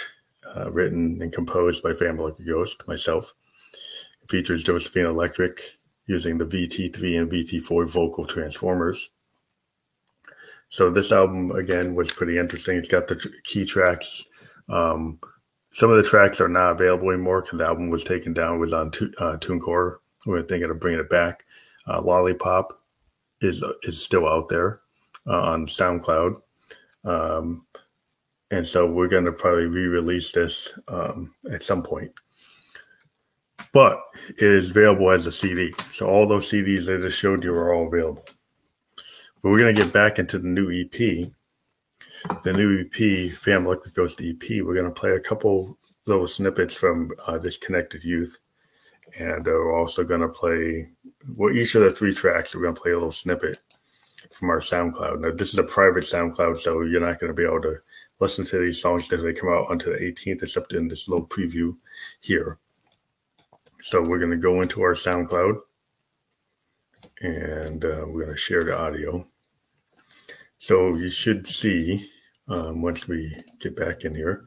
uh, 0.55 0.71
written, 0.71 1.21
and 1.21 1.33
composed 1.33 1.83
by 1.83 1.93
Family 1.93 2.33
Ghost, 2.45 2.87
myself, 2.87 3.33
features 4.27 4.63
Josephine 4.63 5.05
Electric 5.05 5.61
using 6.05 6.37
the 6.37 6.45
VT3 6.45 7.19
and 7.19 7.31
VT4 7.31 7.89
vocal 7.89 8.25
transformers. 8.25 9.09
So 10.73 10.89
this 10.89 11.11
album 11.11 11.51
again 11.51 11.93
was 11.93 12.11
pretty 12.11 12.39
interesting. 12.39 12.77
It's 12.77 12.87
got 12.87 13.07
the 13.07 13.23
key 13.43 13.63
tracks. 13.63 14.25
Um, 14.69 15.19
some 15.71 15.91
of 15.91 15.97
the 15.97 16.09
tracks 16.09 16.41
are 16.41 16.47
not 16.47 16.71
available 16.71 17.11
anymore 17.11 17.43
because 17.43 17.59
the 17.59 17.65
album 17.65 17.91
was 17.91 18.03
taken 18.03 18.33
down. 18.33 18.55
It 18.55 18.57
was 18.57 18.73
on 18.73 18.89
tu- 18.89 19.13
uh, 19.19 19.37
TuneCore. 19.37 19.97
We're 20.25 20.41
thinking 20.41 20.71
of 20.71 20.79
bringing 20.79 20.99
it 20.99 21.11
back. 21.11 21.45
Uh, 21.87 22.01
Lollipop 22.01 22.81
is 23.39 23.63
is 23.83 24.03
still 24.03 24.27
out 24.27 24.49
there 24.49 24.79
uh, 25.27 25.41
on 25.41 25.67
SoundCloud, 25.67 26.41
um, 27.05 27.67
and 28.49 28.65
so 28.65 28.91
we're 28.91 29.07
going 29.07 29.25
to 29.25 29.31
probably 29.31 29.67
re-release 29.67 30.31
this 30.31 30.73
um, 30.87 31.35
at 31.51 31.61
some 31.61 31.83
point. 31.83 32.11
But 33.73 33.99
it 34.27 34.41
is 34.41 34.71
available 34.71 35.11
as 35.11 35.27
a 35.27 35.31
CD. 35.31 35.71
So 35.93 36.07
all 36.07 36.27
those 36.27 36.49
CDs 36.49 36.91
I 36.91 36.99
just 36.99 37.19
showed 37.19 37.43
you 37.43 37.53
are 37.53 37.75
all 37.75 37.85
available. 37.85 38.25
But 39.43 39.49
we're 39.49 39.59
going 39.59 39.75
to 39.75 39.83
get 39.83 39.91
back 39.91 40.19
into 40.19 40.39
the 40.39 40.47
new 40.47 40.71
EP. 40.71 41.29
The 42.43 42.53
new 42.53 42.79
EP, 42.79 43.37
Fam 43.37 43.65
Electric 43.65 43.93
Ghost 43.93 44.21
EP, 44.21 44.41
we're 44.63 44.73
going 44.73 44.85
to 44.85 44.91
play 44.91 45.11
a 45.11 45.19
couple 45.19 45.77
little 46.05 46.27
snippets 46.27 46.73
from 46.73 47.11
uh, 47.27 47.37
Disconnected 47.37 48.05
Youth. 48.05 48.39
And 49.19 49.45
uh, 49.45 49.51
we're 49.51 49.77
also 49.77 50.05
going 50.05 50.21
to 50.21 50.29
play, 50.29 50.89
well, 51.35 51.53
each 51.53 51.75
of 51.75 51.81
the 51.81 51.91
three 51.91 52.13
tracks, 52.13 52.55
we're 52.55 52.61
going 52.61 52.73
to 52.73 52.81
play 52.81 52.91
a 52.91 52.95
little 52.95 53.11
snippet 53.11 53.57
from 54.31 54.49
our 54.49 54.61
SoundCloud. 54.61 55.19
Now, 55.19 55.31
this 55.31 55.51
is 55.51 55.59
a 55.59 55.63
private 55.63 56.05
SoundCloud, 56.05 56.57
so 56.57 56.81
you're 56.81 57.01
not 57.01 57.19
going 57.19 57.29
to 57.29 57.35
be 57.35 57.45
able 57.45 57.61
to 57.63 57.75
listen 58.21 58.45
to 58.45 58.59
these 58.59 58.81
songs 58.81 59.11
until 59.11 59.25
they 59.25 59.33
come 59.33 59.49
out 59.49 59.69
onto 59.69 59.91
the 59.91 59.99
18th, 59.99 60.43
except 60.43 60.71
in 60.71 60.87
this 60.87 61.09
little 61.09 61.27
preview 61.27 61.75
here. 62.21 62.59
So 63.81 64.01
we're 64.01 64.19
going 64.19 64.31
to 64.31 64.37
go 64.37 64.61
into 64.61 64.81
our 64.81 64.93
SoundCloud 64.93 65.59
and 67.21 67.83
uh, 67.83 68.05
we're 68.07 68.23
going 68.23 68.35
to 68.35 68.37
share 68.37 68.63
the 68.63 68.77
audio. 68.77 69.27
So 70.63 70.95
you 70.95 71.09
should 71.09 71.45
see 71.45 72.09
um, 72.47 72.81
once 72.81 73.05
we 73.05 73.35
get 73.59 73.75
back 73.75 74.05
in 74.05 74.15
here. 74.15 74.45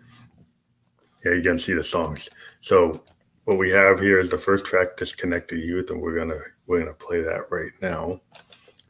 Yeah, 1.22 1.32
you 1.32 1.42
can 1.42 1.58
see 1.58 1.74
the 1.74 1.84
songs. 1.84 2.30
So 2.62 3.04
what 3.44 3.58
we 3.58 3.68
have 3.68 4.00
here 4.00 4.18
is 4.18 4.30
the 4.30 4.38
first 4.38 4.64
track, 4.64 4.96
"Disconnected 4.96 5.58
Youth," 5.62 5.90
and 5.90 6.00
we're 6.00 6.16
gonna 6.16 6.40
we're 6.66 6.78
gonna 6.78 6.94
play 6.94 7.20
that 7.20 7.50
right 7.50 7.72
now. 7.82 8.22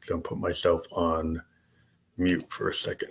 So 0.03 0.15
I'm 0.15 0.21
gonna 0.21 0.23
put 0.23 0.39
myself 0.39 0.87
on 0.93 1.43
mute 2.17 2.47
for 2.49 2.69
a 2.69 2.75
second. 2.75 3.11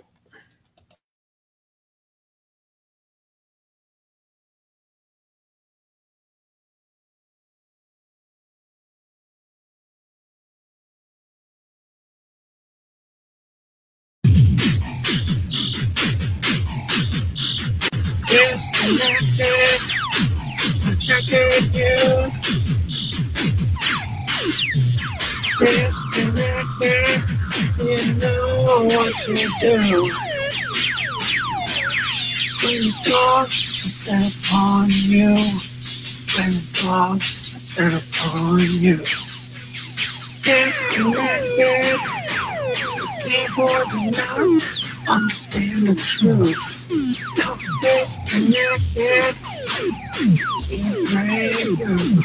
Disconnected, 18.36 19.80
checking 21.00 21.72
you. 21.72 21.96
Disconnected, 25.58 27.16
you 27.78 27.96
know 28.20 28.84
what 28.84 29.14
to 29.22 29.32
do. 29.32 29.76
When 32.60 32.80
the 32.92 33.16
are 33.16 33.46
set 33.46 34.24
upon 34.28 34.84
you, 34.90 35.32
when 36.36 36.52
the 36.52 36.84
are 36.90 37.18
set 37.20 37.94
upon 37.94 38.58
you. 38.60 38.98
Disconnected, 40.44 42.00
keyboard 43.24 43.88
not 44.12 44.75
understand 45.08 45.88
the 45.88 45.94
truth. 45.94 46.90
Now 47.38 47.56
disconnected, 47.80 49.36
keep 50.64 51.10
breaking. 51.10 52.22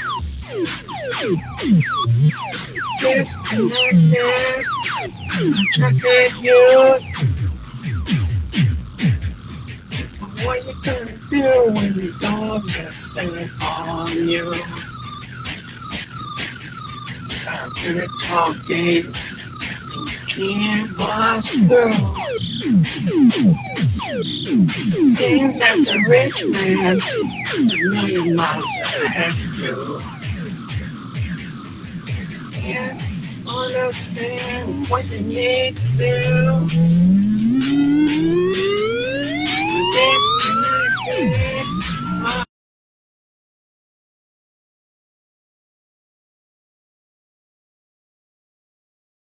Disconnected, 3.00 4.66
it, 6.04 6.34
you. 6.42 6.62
What 10.44 10.66
you 10.66 10.74
gonna 10.84 11.18
do 11.30 11.72
when 11.74 11.94
the 11.96 12.18
dogs 12.20 12.80
are 12.80 12.92
set 12.92 13.50
on 13.62 14.28
you? 14.28 14.54
I'm 17.48 17.70
gonna 17.84 18.08
talk 18.24 18.68
game. 18.68 19.14
Can't 20.28 20.98
bust 20.98 21.60
through. 21.68 22.31
Seems 22.62 22.78
that 25.58 25.78
the 25.84 25.98
rich 26.08 26.46
man 26.46 27.00
miles 28.36 28.66
ahead 29.04 29.34
of 29.34 29.58
you. 29.58 30.00
Can't 32.52 33.02
understand 33.48 34.88
what 34.90 35.10
you 35.10 35.22
need 35.22 35.76
to 35.76 35.84
do. 35.98 36.68
Disconnected. 41.08 41.61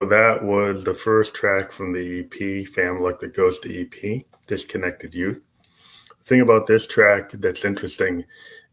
That 0.07 0.43
was 0.43 0.83
the 0.83 0.93
first 0.93 1.33
track 1.33 1.71
from 1.71 1.93
the 1.93 2.19
EP, 2.19 2.67
Fam 2.67 3.01
Like 3.01 3.19
the 3.19 3.27
Ghost 3.27 3.65
EP, 3.69 4.25
Disconnected 4.47 5.13
Youth. 5.13 5.41
The 6.19 6.23
thing 6.23 6.41
about 6.41 6.67
this 6.67 6.87
track 6.87 7.31
that's 7.31 7.65
interesting 7.65 8.23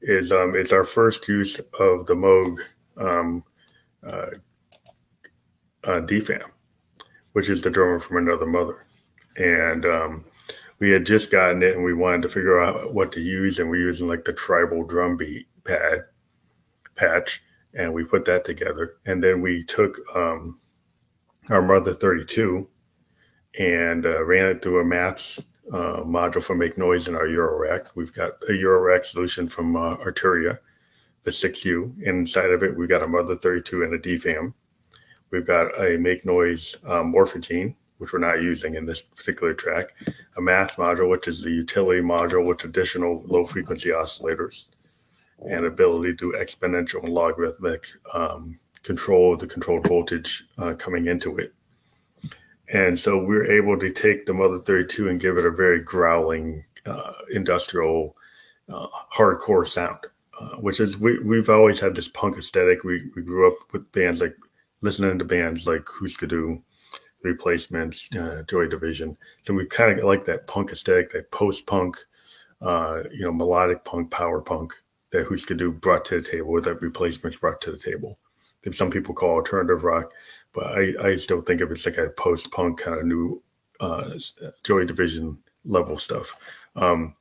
is 0.01 0.33
um, 0.33 0.55
it's 0.57 0.73
our 0.73 0.85
first 0.85 1.27
use 1.29 1.59
of 1.79 2.07
the 2.07 2.15
Moog 2.15 2.59
um, 2.97 3.45
uh, 4.07 4.31
uh, 5.85 6.01
DFAM, 6.01 6.51
which 7.33 7.49
is 7.49 7.63
the 7.63 7.71
drummer 7.71 7.99
from 7.99 8.17
Another 8.19 8.47
Mother. 8.47 8.87
And 9.37 9.87
um, 9.87 10.25
we 10.79 10.91
had 10.91 11.07
just 11.07 11.31
gotten 11.31 11.63
it 11.63 11.77
and 11.77 11.85
we 11.85 11.95
wanted 11.95 12.23
to 12.23 12.29
figure 12.29 12.61
out 12.61 12.93
what 12.93 13.13
to 13.13 13.21
use, 13.21 13.59
and 13.59 13.71
we're 13.71 13.77
using 13.77 14.09
like 14.09 14.25
the 14.25 14.33
tribal 14.33 14.85
drum 14.85 15.17
beat 15.17 15.47
pad 15.65 16.05
patch, 16.97 17.43
and 17.75 17.93
we 17.93 18.05
put 18.05 18.25
that 18.25 18.45
together. 18.45 18.97
And 19.07 19.23
then 19.23 19.41
we 19.41 19.63
took 19.65 19.99
um, 20.15 20.59
our 21.51 21.63
Mother 21.63 21.95
32 21.95 22.69
and 23.59 24.07
uh, 24.07 24.25
ran 24.25 24.47
it 24.47 24.63
through 24.63 24.81
a 24.81 24.85
maths 24.85 25.45
uh, 25.73 26.03
module 26.03 26.43
for 26.43 26.55
Make 26.55 26.79
Noise 26.79 27.09
in 27.09 27.15
our 27.15 27.27
Eurorack. 27.27 27.91
We've 27.95 28.13
got 28.13 28.33
a 28.49 28.53
Eurorack 28.53 29.05
solution 29.05 29.49
from 29.49 29.77
uh, 29.77 29.97
Arturia, 29.97 30.59
the 31.23 31.31
6U. 31.31 32.03
Inside 32.03 32.51
of 32.51 32.63
it, 32.63 32.77
we've 32.77 32.89
got 32.89 33.03
a 33.03 33.09
Mother 33.09 33.37
32 33.37 33.83
and 33.83 33.95
a 33.95 33.99
DFAM. 33.99 34.55
We've 35.31 35.47
got 35.47 35.79
a 35.81 35.97
Make 35.99 36.25
Noise 36.25 36.77
uh, 36.85 37.03
Morphogene, 37.03 37.75
which 37.99 38.13
we're 38.13 38.19
not 38.19 38.43
using 38.43 38.75
in 38.75 38.87
this 38.87 39.03
particular 39.03 39.55
track, 39.55 39.95
a 40.37 40.41
math 40.41 40.77
module, 40.77 41.09
which 41.09 41.29
is 41.29 41.43
the 41.43 41.51
utility 41.51 42.01
module 42.01 42.45
with 42.45 42.65
additional 42.65 43.23
low 43.27 43.45
frequency 43.45 43.91
oscillators 43.91 44.67
and 45.39 45.65
ability 45.65 46.15
to 46.15 46.33
do 46.33 46.39
exponential 46.39 47.03
and 47.03 47.13
logarithmic 47.13 47.87
um, 48.15 48.59
control 48.83 49.37
the 49.37 49.47
controlled 49.47 49.87
voltage 49.87 50.45
uh, 50.59 50.75
coming 50.75 51.07
into 51.07 51.39
it. 51.39 51.55
And 52.73 52.99
so 52.99 53.23
we're 53.23 53.51
able 53.51 53.79
to 53.79 53.91
take 53.91 54.25
the 54.25 54.33
Mother 54.33 54.59
32 54.59 55.09
and 55.09 55.21
give 55.21 55.37
it 55.37 55.47
a 55.47 55.51
very 55.51 55.81
growling, 55.81 56.65
uh, 56.87 57.13
industrial, 57.31 58.17
uh, 58.73 58.87
hardcore 59.15 59.67
sound, 59.67 59.99
uh, 60.41 60.57
which 60.57 60.81
is 60.81 60.99
we, 60.99 61.19
we've 61.21 61.51
always 61.51 61.79
had 61.79 61.95
this 61.95 62.09
punk 62.09 62.39
aesthetic. 62.39 62.83
We, 62.83 63.11
we 63.15 63.23
grew 63.23 63.47
up 63.47 63.59
with 63.73 63.91
bands 63.93 64.21
like 64.21 64.37
listening 64.81 65.19
to 65.19 65.25
bands 65.25 65.67
like 65.67 65.87
Husker 65.87 66.27
Du, 66.27 66.63
Replacements, 67.23 68.09
uh, 68.17 68.43
Joy 68.49 68.67
Division. 68.67 69.17
So 69.43 69.55
we 69.55 69.67
kind 69.67 69.99
of 69.99 70.05
like 70.05 70.25
that 70.25 70.47
punk 70.47 70.73
aesthetic, 70.73 71.13
that 71.13 71.31
post 71.31 71.67
punk, 71.67 71.99
uh, 72.63 73.03
you 73.13 73.25
know, 73.25 73.33
melodic 73.33 73.85
punk, 73.85 74.11
power 74.11 74.41
punk 74.41 74.75
that 75.11 75.27
Husker 75.27 75.55
Du 75.55 75.73
brought 75.73 76.07
to 76.07 76.21
the 76.21 76.29
table, 76.29 76.61
that 76.61 76.81
Replacements 76.81 77.37
brought 77.37 77.61
to 77.61 77.71
the 77.71 77.79
table 77.79 78.19
that 78.63 78.75
some 78.75 78.91
people 78.91 79.15
call 79.15 79.31
alternative 79.31 79.85
rock, 79.85 80.13
but 80.53 80.67
I, 80.67 80.93
I 81.03 81.17
still 81.17 81.41
think 81.41 81.61
of 81.61 81.71
it 81.71 81.79
as 81.79 81.87
like 81.87 81.99
a 81.99 82.11
post 82.11 82.51
punk 82.51 82.81
kind 82.81 82.99
of 82.99 83.07
new 83.07 83.43
uh, 83.81 84.11
Joy 84.65 84.85
Division 84.85 85.39
level 85.65 85.99
stuff. 85.99 86.39
Um, 86.77 87.15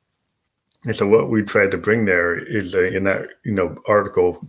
and 0.84 0.96
so 0.96 1.06
what 1.06 1.30
we 1.30 1.42
tried 1.42 1.70
to 1.72 1.78
bring 1.78 2.04
there 2.04 2.36
is 2.36 2.74
a, 2.74 2.94
in 2.94 3.04
that 3.04 3.28
you 3.44 3.52
know 3.52 3.76
article 3.86 4.48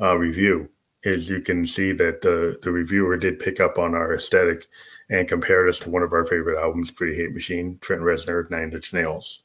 uh, 0.00 0.16
review 0.16 0.68
is 1.04 1.28
you 1.28 1.40
can 1.40 1.66
see 1.66 1.92
that 1.92 2.22
the 2.22 2.58
the 2.62 2.70
reviewer 2.70 3.16
did 3.16 3.40
pick 3.40 3.60
up 3.60 3.78
on 3.78 3.94
our 3.94 4.14
aesthetic 4.14 4.66
and 5.10 5.28
compared 5.28 5.68
us 5.68 5.78
to 5.80 5.90
one 5.90 6.02
of 6.02 6.12
our 6.12 6.24
favorite 6.24 6.60
albums, 6.60 6.90
Pretty 6.90 7.16
Hate 7.16 7.34
Machine, 7.34 7.78
Trent 7.80 8.02
Reznor, 8.02 8.50
Nine 8.50 8.72
Inch 8.72 8.92
Nails. 8.92 9.40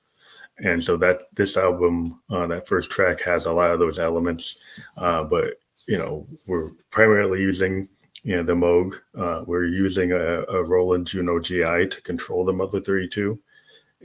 And 0.59 0.83
so 0.83 0.97
that 0.97 1.21
this 1.33 1.57
album, 1.57 2.21
uh, 2.29 2.47
that 2.47 2.67
first 2.67 2.89
track 2.89 3.21
has 3.21 3.45
a 3.45 3.51
lot 3.51 3.71
of 3.71 3.79
those 3.79 3.99
elements, 3.99 4.57
uh, 4.97 5.23
but 5.23 5.55
you 5.87 5.97
know, 5.97 6.27
we're 6.47 6.71
primarily 6.91 7.41
using 7.41 7.87
you 8.23 8.35
know 8.35 8.43
the 8.43 8.53
Moog. 8.53 8.95
Uh, 9.17 9.43
we're 9.45 9.65
using 9.65 10.11
a, 10.11 10.43
a, 10.43 10.63
Roland 10.63 11.07
Juno 11.07 11.39
GI 11.39 11.87
to 11.87 12.01
control 12.03 12.43
the 12.43 12.53
Mother 12.53 12.79
32, 12.79 13.39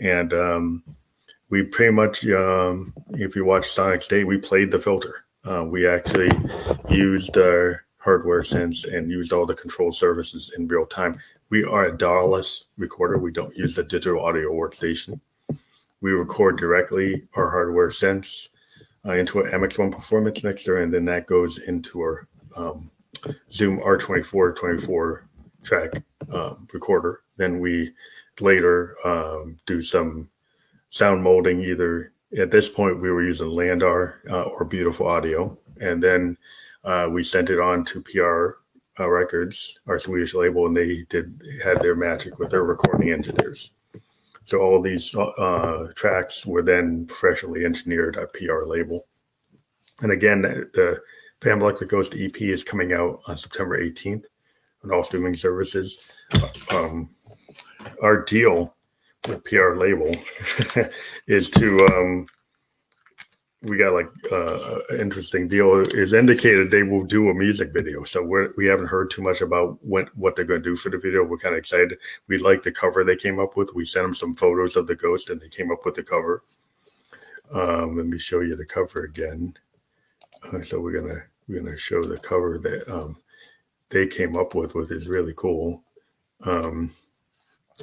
and 0.00 0.32
um, 0.32 0.82
we 1.50 1.62
pretty 1.62 1.92
much, 1.92 2.26
um, 2.28 2.94
if 3.10 3.36
you 3.36 3.44
watch 3.44 3.68
Sonic 3.68 4.02
State, 4.02 4.26
we 4.26 4.38
played 4.38 4.70
the 4.70 4.78
filter. 4.78 5.26
Uh, 5.44 5.64
we 5.64 5.86
actually 5.86 6.30
used 6.88 7.36
our 7.36 7.84
hardware 7.98 8.42
synths 8.42 8.90
and 8.90 9.10
used 9.10 9.32
all 9.32 9.44
the 9.44 9.54
control 9.54 9.92
surfaces 9.92 10.52
in 10.56 10.68
real 10.68 10.86
time. 10.86 11.18
We 11.50 11.64
are 11.64 11.86
a 11.86 11.98
DAW-less 11.98 12.64
recorder. 12.78 13.18
We 13.18 13.32
don't 13.32 13.54
use 13.54 13.74
the 13.74 13.82
digital 13.82 14.24
audio 14.24 14.50
workstation. 14.50 15.20
We 16.00 16.12
record 16.12 16.58
directly 16.58 17.24
our 17.34 17.50
hardware 17.50 17.90
synths 17.90 18.48
uh, 19.06 19.12
into 19.12 19.40
an 19.40 19.50
MX1 19.50 19.92
performance 19.92 20.42
mixer, 20.44 20.78
and 20.78 20.92
then 20.92 21.04
that 21.06 21.26
goes 21.26 21.58
into 21.58 22.00
our 22.00 22.28
um, 22.56 22.90
Zoom 23.52 23.78
R24 23.80 24.56
24 24.56 25.28
track 25.62 25.90
um, 26.32 26.66
recorder. 26.72 27.22
Then 27.36 27.60
we 27.60 27.92
later 28.40 28.96
um, 29.04 29.56
do 29.66 29.82
some 29.82 30.28
sound 30.88 31.22
molding, 31.22 31.62
either 31.62 32.12
at 32.38 32.50
this 32.50 32.68
point, 32.68 33.00
we 33.00 33.10
were 33.10 33.22
using 33.22 33.48
LANDR 33.48 34.14
uh, 34.30 34.42
or 34.42 34.64
Beautiful 34.64 35.06
Audio, 35.06 35.58
and 35.80 36.02
then 36.02 36.36
uh, 36.84 37.08
we 37.10 37.22
sent 37.22 37.50
it 37.50 37.60
on 37.60 37.84
to 37.86 38.00
PR 38.00 39.02
uh, 39.02 39.08
Records, 39.08 39.80
our 39.86 39.98
Swedish 39.98 40.34
label, 40.34 40.66
and 40.66 40.76
they 40.76 41.04
did 41.08 41.40
had 41.62 41.80
their 41.80 41.94
magic 41.94 42.38
with 42.38 42.50
their 42.50 42.64
recording 42.64 43.10
engineers. 43.10 43.74
So 44.44 44.60
all 44.60 44.80
these 44.80 45.14
uh, 45.14 45.88
tracks 45.94 46.44
were 46.44 46.62
then 46.62 47.06
professionally 47.06 47.64
engineered 47.64 48.16
at 48.16 48.32
PR 48.32 48.64
label. 48.66 49.06
And 50.00 50.12
again, 50.12 50.42
the, 50.42 50.68
the 50.74 51.00
Phantom 51.40 51.62
Electric 51.62 51.90
to 51.90 52.24
EP 52.24 52.40
is 52.42 52.64
coming 52.64 52.92
out 52.92 53.20
on 53.26 53.38
September 53.38 53.80
18th 53.80 54.26
on 54.84 54.92
all 54.92 55.04
streaming 55.04 55.34
services. 55.34 56.12
Um, 56.72 57.10
our 58.02 58.24
deal 58.24 58.74
with 59.28 59.44
PR 59.44 59.74
label 59.76 60.14
is 61.26 61.50
to 61.50 61.86
um, 61.86 62.26
we 63.62 63.78
got 63.78 63.92
like 63.92 64.10
uh, 64.32 64.80
interesting 64.98 65.46
deal 65.46 65.80
is 65.94 66.12
indicated 66.12 66.70
they 66.70 66.82
will 66.82 67.04
do 67.04 67.28
a 67.28 67.34
music 67.34 67.72
video. 67.72 68.02
So 68.02 68.22
we're, 68.22 68.52
we 68.56 68.66
haven't 68.66 68.88
heard 68.88 69.10
too 69.10 69.22
much 69.22 69.40
about 69.40 69.78
what, 69.84 70.14
what 70.16 70.34
they're 70.34 70.44
going 70.44 70.62
to 70.62 70.70
do 70.70 70.74
for 70.74 70.90
the 70.90 70.98
video. 70.98 71.22
We're 71.22 71.38
kind 71.38 71.54
of 71.54 71.60
excited. 71.60 71.96
We 72.26 72.38
like 72.38 72.64
the 72.64 72.72
cover 72.72 73.04
they 73.04 73.14
came 73.14 73.38
up 73.38 73.56
with. 73.56 73.72
We 73.74 73.84
sent 73.84 74.04
them 74.04 74.14
some 74.16 74.34
photos 74.34 74.74
of 74.74 74.88
the 74.88 74.96
ghost 74.96 75.30
and 75.30 75.40
they 75.40 75.48
came 75.48 75.70
up 75.70 75.84
with 75.84 75.94
the 75.94 76.02
cover. 76.02 76.42
Um, 77.52 77.96
let 77.96 78.06
me 78.06 78.18
show 78.18 78.40
you 78.40 78.56
the 78.56 78.66
cover 78.66 79.04
again. 79.04 79.54
Uh, 80.52 80.62
so 80.62 80.80
we're 80.80 81.00
gonna 81.00 81.22
we're 81.46 81.60
gonna 81.60 81.76
show 81.76 82.02
the 82.02 82.16
cover 82.16 82.58
that 82.58 82.92
um, 82.92 83.16
they 83.90 84.06
came 84.06 84.36
up 84.36 84.54
with, 84.54 84.74
which 84.74 84.90
is 84.90 85.06
really 85.06 85.34
cool. 85.36 85.84
Um, 86.44 86.90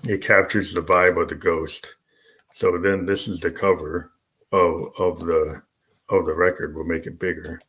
it 0.04 0.22
captures 0.22 0.74
the 0.74 0.82
vibe 0.82 1.22
of 1.22 1.30
the 1.30 1.36
ghost. 1.36 1.96
So 2.54 2.78
then 2.78 3.06
this 3.06 3.28
is 3.28 3.40
the 3.40 3.52
cover 3.52 4.12
of 4.52 4.92
of 4.98 5.20
the 5.20 5.62
of 6.10 6.26
the 6.26 6.34
record. 6.34 6.76
We'll 6.76 6.86
make 6.86 7.06
it 7.06 7.20
bigger. 7.20 7.60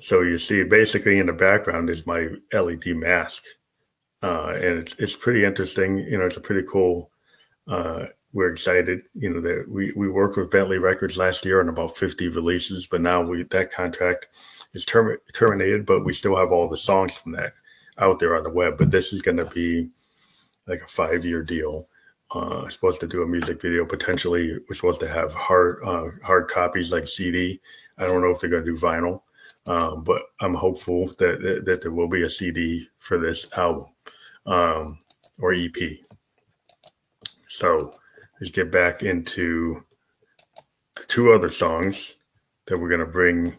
So 0.00 0.22
you 0.22 0.38
see, 0.38 0.62
basically 0.62 1.18
in 1.18 1.26
the 1.26 1.32
background 1.32 1.90
is 1.90 2.06
my 2.06 2.28
LED 2.52 2.96
mask, 2.96 3.44
uh, 4.22 4.52
and 4.54 4.78
it's 4.78 4.94
it's 4.98 5.16
pretty 5.16 5.44
interesting. 5.44 5.98
You 5.98 6.18
know, 6.18 6.26
it's 6.26 6.36
a 6.36 6.40
pretty 6.40 6.66
cool. 6.70 7.10
Uh, 7.66 8.06
we're 8.32 8.50
excited. 8.50 9.02
You 9.14 9.30
know 9.30 9.40
that 9.40 9.66
we 9.68 9.92
we 9.96 10.08
worked 10.08 10.36
with 10.36 10.50
Bentley 10.50 10.78
Records 10.78 11.16
last 11.16 11.44
year 11.44 11.60
on 11.60 11.68
about 11.68 11.96
50 11.96 12.28
releases, 12.28 12.86
but 12.86 13.00
now 13.00 13.22
we 13.22 13.42
that 13.44 13.72
contract 13.72 14.28
is 14.72 14.84
term, 14.84 15.16
terminated, 15.34 15.86
but 15.86 16.04
we 16.04 16.12
still 16.12 16.36
have 16.36 16.52
all 16.52 16.68
the 16.68 16.76
songs 16.76 17.14
from 17.14 17.32
that 17.32 17.54
out 17.98 18.20
there 18.20 18.36
on 18.36 18.44
the 18.44 18.50
web. 18.50 18.78
But 18.78 18.90
this 18.90 19.12
is 19.12 19.22
going 19.22 19.38
to 19.38 19.46
be 19.46 19.90
like 20.66 20.82
a 20.82 20.86
five 20.86 21.24
year 21.24 21.42
deal. 21.42 21.88
Uh, 22.32 22.68
supposed 22.68 23.00
to 23.00 23.08
do 23.08 23.22
a 23.22 23.26
music 23.26 23.60
video. 23.60 23.84
Potentially, 23.84 24.56
we're 24.68 24.76
supposed 24.76 25.00
to 25.00 25.08
have 25.08 25.34
hard 25.34 25.82
uh, 25.84 26.06
hard 26.22 26.46
copies 26.48 26.92
like 26.92 27.08
CD. 27.08 27.60
I 27.98 28.06
don't 28.06 28.22
know 28.22 28.30
if 28.30 28.38
they're 28.38 28.50
going 28.50 28.64
to 28.64 28.72
do 28.72 28.80
vinyl, 28.80 29.22
um, 29.66 30.04
but 30.04 30.22
I'm 30.40 30.54
hopeful 30.54 31.06
that 31.18 31.62
that 31.64 31.80
there 31.82 31.90
will 31.90 32.08
be 32.08 32.22
a 32.22 32.28
CD 32.28 32.86
for 32.98 33.18
this 33.18 33.48
album 33.56 33.86
um, 34.46 35.00
or 35.40 35.52
EP. 35.52 35.74
So 37.48 37.90
let's 38.40 38.52
get 38.52 38.70
back 38.70 39.02
into 39.02 39.84
the 40.96 41.04
two 41.08 41.32
other 41.32 41.50
songs 41.50 42.16
that 42.66 42.78
we're 42.78 42.88
going 42.88 43.00
to 43.00 43.06
bring 43.06 43.56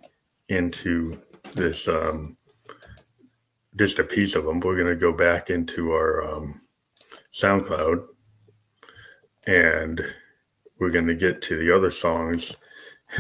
into 0.47 1.19
this. 1.55 1.89
Um, 1.89 2.37
just 3.75 3.99
a 3.99 4.03
piece 4.03 4.35
of 4.35 4.45
them. 4.45 4.59
We're 4.59 4.75
going 4.75 4.87
to 4.87 4.95
go 4.95 5.13
back 5.13 5.49
into 5.49 5.91
our 5.91 6.23
um, 6.29 6.61
SoundCloud, 7.33 8.05
and 9.47 10.03
we're 10.79 10.89
going 10.89 11.07
to 11.07 11.15
get 11.15 11.41
to 11.43 11.57
the 11.57 11.75
other 11.75 11.91
songs. 11.91 12.57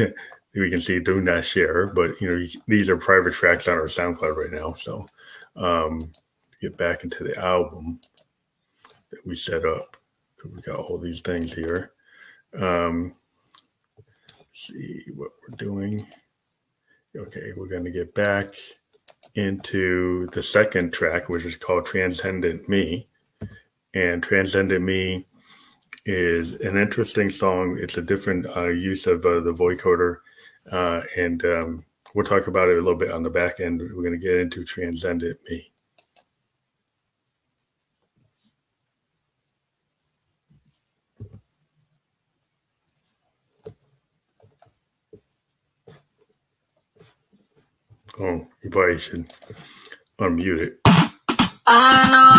we 0.55 0.69
can 0.69 0.81
see 0.81 0.99
"Do 0.99 1.21
Not 1.21 1.45
Share," 1.45 1.87
but 1.87 2.19
you 2.21 2.29
know 2.29 2.45
these 2.67 2.89
are 2.89 2.97
private 2.97 3.33
tracks 3.33 3.67
on 3.67 3.75
our 3.75 3.85
SoundCloud 3.85 4.35
right 4.35 4.51
now. 4.51 4.73
So 4.73 5.05
um, 5.55 6.11
get 6.61 6.77
back 6.77 7.03
into 7.03 7.23
the 7.23 7.37
album 7.37 7.99
that 9.09 9.25
we 9.25 9.35
set 9.35 9.65
up. 9.65 9.97
We 10.43 10.61
got 10.61 10.79
all 10.79 10.97
these 10.97 11.21
things 11.21 11.53
here. 11.53 11.91
Um, 12.57 13.13
see 14.51 15.03
what 15.15 15.31
we're 15.41 15.57
doing. 15.57 16.05
Okay, 17.15 17.51
we're 17.55 17.67
going 17.67 17.83
to 17.83 17.91
get 17.91 18.15
back 18.15 18.55
into 19.35 20.27
the 20.31 20.41
second 20.41 20.93
track, 20.93 21.29
which 21.29 21.45
is 21.45 21.55
called 21.55 21.85
Transcendent 21.85 22.67
Me 22.67 23.07
and 23.93 24.23
Transcendent 24.23 24.83
Me 24.83 25.27
is 26.05 26.53
an 26.53 26.77
interesting 26.77 27.29
song. 27.29 27.77
It's 27.79 27.97
a 27.97 28.01
different 28.01 28.45
uh, 28.55 28.69
use 28.69 29.07
of 29.07 29.25
uh, 29.25 29.41
the 29.41 29.53
vocoder, 29.53 30.17
uh, 30.71 31.01
and 31.17 31.43
um, 31.45 31.85
we'll 32.13 32.25
talk 32.25 32.47
about 32.47 32.69
it 32.69 32.77
a 32.77 32.81
little 32.81 32.95
bit 32.95 33.11
on 33.11 33.23
the 33.23 33.29
back 33.29 33.59
end. 33.59 33.81
We're 33.81 34.03
going 34.03 34.11
to 34.11 34.17
get 34.17 34.37
into 34.37 34.63
Transcendent 34.63 35.39
Me. 35.49 35.71
Oh, 48.19 48.45
you 48.61 48.69
probably 48.69 48.99
should 48.99 49.31
unmute 50.19 50.59
it. 50.61 50.79
I 51.65 52.11
know. 52.11 52.30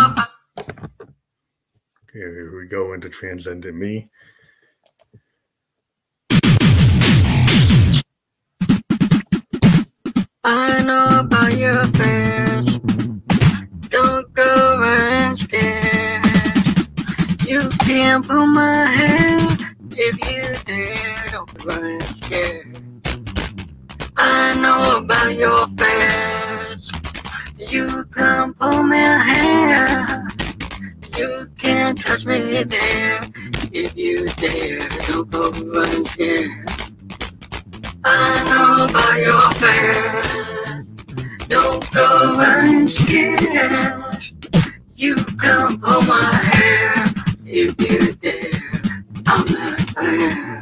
We 2.62 2.68
go 2.68 2.92
into 2.92 3.08
Transcendent 3.08 3.76
Me. 3.76 4.06
I 10.44 10.82
know 10.84 11.18
about 11.18 11.58
your 11.58 11.84
face. 11.86 12.78
Don't 13.88 14.32
go 14.32 14.78
running 14.78 15.36
scared. 15.36 16.24
You 17.44 17.68
can 17.80 18.22
pull 18.22 18.46
my 18.46 18.86
hair 18.86 19.40
if 19.96 20.16
you 20.30 20.54
dare. 20.64 21.26
Don't 21.32 21.64
run 21.64 22.00
scared. 22.14 22.76
I 24.16 24.54
know 24.54 24.98
about 24.98 25.36
your 25.36 25.66
face. 25.66 26.92
You 27.58 28.04
can 28.14 28.54
pull 28.54 28.84
my 28.84 29.18
hair. 29.18 30.31
You 31.16 31.50
can't 31.58 32.00
touch 32.00 32.24
me 32.24 32.64
there 32.64 33.20
if 33.70 33.94
you 33.96 34.26
dare. 34.28 34.88
Don't 35.06 35.30
go 35.30 35.52
here. 36.16 36.64
I 38.04 38.42
know 38.48 38.84
about 38.86 39.20
your 39.20 39.50
face. 39.60 41.46
Don't 41.48 41.90
go 41.92 42.34
running 42.34 42.88
scared. 42.88 44.24
You 44.94 45.16
can 45.16 45.80
pull 45.80 46.02
my 46.02 46.32
hair 46.32 47.04
if 47.44 47.78
you 47.80 48.14
dare. 48.14 48.50
I'm 49.26 49.44
not 49.52 49.78
there. 49.94 50.60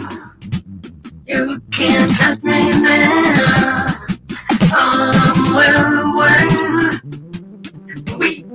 You 1.27 1.61
can't 1.71 2.13
touch 2.17 2.43
me 2.43 2.73
there. 2.73 4.01
I'm 4.73 5.15
um, 5.15 5.55
well 5.55 6.15
aware. 6.15 6.60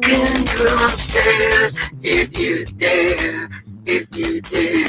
Can 0.05 0.45
go 0.57 0.85
upstairs 0.85 1.73
if 2.03 2.37
you 2.37 2.63
dare, 2.65 3.49
if 3.87 4.15
you 4.15 4.39
dare. 4.41 4.84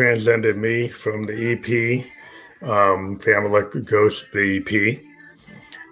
Transcended 0.00 0.56
Me 0.56 0.88
from 0.88 1.24
the 1.24 1.52
EP, 1.52 2.66
um, 2.66 3.18
Family 3.18 3.62
Ghost, 3.84 4.32
the 4.32 4.56
EP. 4.56 4.98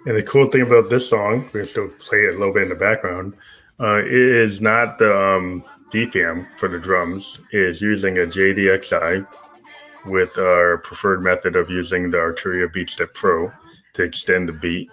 And 0.07 0.17
the 0.17 0.23
cool 0.23 0.47
thing 0.47 0.63
about 0.63 0.89
this 0.89 1.07
song, 1.07 1.43
we 1.53 1.59
can 1.59 1.67
still 1.67 1.89
play 1.99 2.21
it 2.21 2.33
a 2.33 2.37
little 2.39 2.51
bit 2.51 2.63
in 2.63 2.69
the 2.69 2.75
background, 2.75 3.35
uh, 3.79 3.97
it 3.97 4.11
is 4.11 4.61
not 4.61 4.97
the 4.97 5.15
um, 5.15 5.63
DFAM 5.91 6.47
for 6.57 6.67
the 6.67 6.79
drums, 6.79 7.39
it 7.53 7.61
is 7.61 7.83
using 7.83 8.17
a 8.17 8.21
JDXI 8.21 9.27
with 10.07 10.39
our 10.39 10.79
preferred 10.79 11.21
method 11.21 11.55
of 11.55 11.69
using 11.69 12.09
the 12.09 12.17
Arturia 12.17 12.67
BeatStep 12.67 13.13
Pro 13.13 13.51
to 13.93 14.01
extend 14.01 14.49
the 14.49 14.53
beat. 14.53 14.89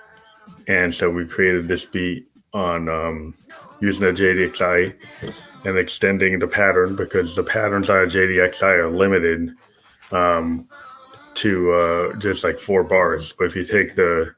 And 0.68 0.94
so 0.94 1.08
we 1.08 1.26
created 1.26 1.68
this 1.68 1.86
beat 1.86 2.28
on 2.52 2.88
um, 2.88 3.34
using 3.80 4.08
a 4.08 4.12
JDXI 4.12 4.94
and 5.64 5.78
extending 5.78 6.38
the 6.38 6.46
pattern 6.46 6.96
because 6.96 7.36
the 7.36 7.42
patterns 7.42 7.90
on 7.90 7.98
a 7.98 8.06
JDXI 8.06 8.78
are 8.78 8.90
limited 8.90 9.54
um, 10.12 10.68
to 11.34 11.72
uh, 11.72 12.16
just 12.16 12.44
like 12.44 12.58
four 12.58 12.82
bars. 12.82 13.32
But 13.32 13.46
if 13.46 13.56
you 13.56 13.64
take 13.64 13.94
the 13.94 14.32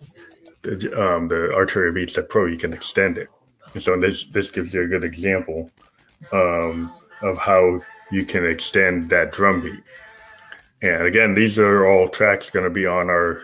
the, 0.63 0.73
um, 1.01 1.29
the 1.29 1.53
Arturia 1.55 1.93
BeatStep 1.93 2.29
Pro, 2.29 2.47
you 2.47 2.57
can 2.57 2.73
extend 2.73 3.17
it. 3.17 3.29
And 3.75 3.83
so 3.83 3.99
this 3.99 4.27
this 4.27 4.51
gives 4.51 4.75
you 4.75 4.83
a 4.83 4.87
good 4.87 5.05
example 5.05 5.71
um, 6.33 6.93
of 7.23 7.39
how 7.39 7.81
you 8.11 8.25
can 8.25 8.45
extend 8.47 9.11
that 9.11 9.33
drum 9.33 9.61
beat. 9.61 9.83
And 10.81 11.03
again, 11.03 11.35
these 11.35 11.59
are 11.59 11.87
all 11.87 12.09
tracks 12.09 12.51
going 12.51 12.65
to 12.65 12.71
be 12.71 12.87
on 12.87 13.11
our 13.11 13.43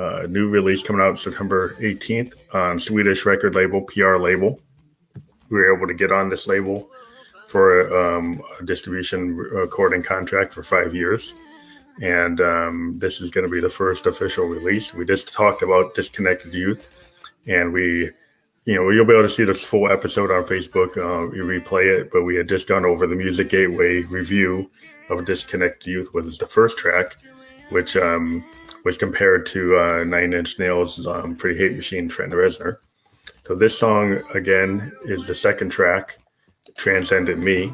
uh, 0.00 0.26
new 0.28 0.48
release 0.48 0.82
coming 0.82 1.02
out 1.02 1.18
September 1.18 1.76
18th 1.80 2.34
on 2.54 2.80
Swedish 2.80 3.26
record 3.26 3.54
label 3.54 3.82
PR 3.82 4.16
label. 4.16 4.58
We 5.50 5.58
were 5.58 5.76
able 5.76 5.86
to 5.88 5.94
get 5.94 6.10
on 6.10 6.30
this 6.30 6.46
label 6.46 6.88
for 7.46 7.94
um, 7.94 8.40
a 8.58 8.64
distribution 8.64 9.36
recording 9.36 10.02
contract 10.02 10.54
for 10.54 10.62
five 10.62 10.94
years. 10.94 11.34
And 12.00 12.40
um, 12.40 12.96
this 12.98 13.20
is 13.20 13.30
going 13.30 13.46
to 13.46 13.50
be 13.50 13.60
the 13.60 13.68
first 13.68 14.06
official 14.06 14.46
release. 14.46 14.94
We 14.94 15.04
just 15.04 15.34
talked 15.34 15.60
about 15.62 15.94
Disconnected 15.94 16.54
Youth, 16.54 16.88
and 17.46 17.70
we, 17.70 18.10
you 18.64 18.74
know, 18.76 18.88
you'll 18.88 19.04
be 19.04 19.12
able 19.12 19.24
to 19.24 19.28
see 19.28 19.44
this 19.44 19.62
full 19.62 19.90
episode 19.90 20.30
on 20.30 20.44
Facebook. 20.44 20.96
Uh, 20.96 21.30
you 21.34 21.42
replay 21.42 22.00
it, 22.00 22.10
but 22.10 22.22
we 22.22 22.36
had 22.36 22.48
just 22.48 22.68
gone 22.68 22.86
over 22.86 23.06
the 23.06 23.16
Music 23.16 23.50
Gateway 23.50 24.00
review 24.02 24.70
of 25.10 25.26
Disconnected 25.26 25.86
Youth, 25.88 26.08
which 26.12 26.24
is 26.24 26.38
the 26.38 26.46
first 26.46 26.78
track, 26.78 27.16
which 27.68 27.96
um, 27.96 28.42
was 28.84 28.96
compared 28.96 29.46
to 29.46 29.78
uh, 29.78 30.04
Nine 30.04 30.32
Inch 30.32 30.58
Nails' 30.58 31.06
um, 31.06 31.36
Pretty 31.36 31.58
Hate 31.58 31.76
Machine, 31.76 32.08
Trent 32.08 32.32
Reznor. 32.32 32.78
So 33.44 33.54
this 33.54 33.78
song, 33.78 34.22
again, 34.34 34.92
is 35.04 35.26
the 35.26 35.34
second 35.34 35.70
track, 35.70 36.18
Transcendent 36.76 37.42
Me. 37.42 37.72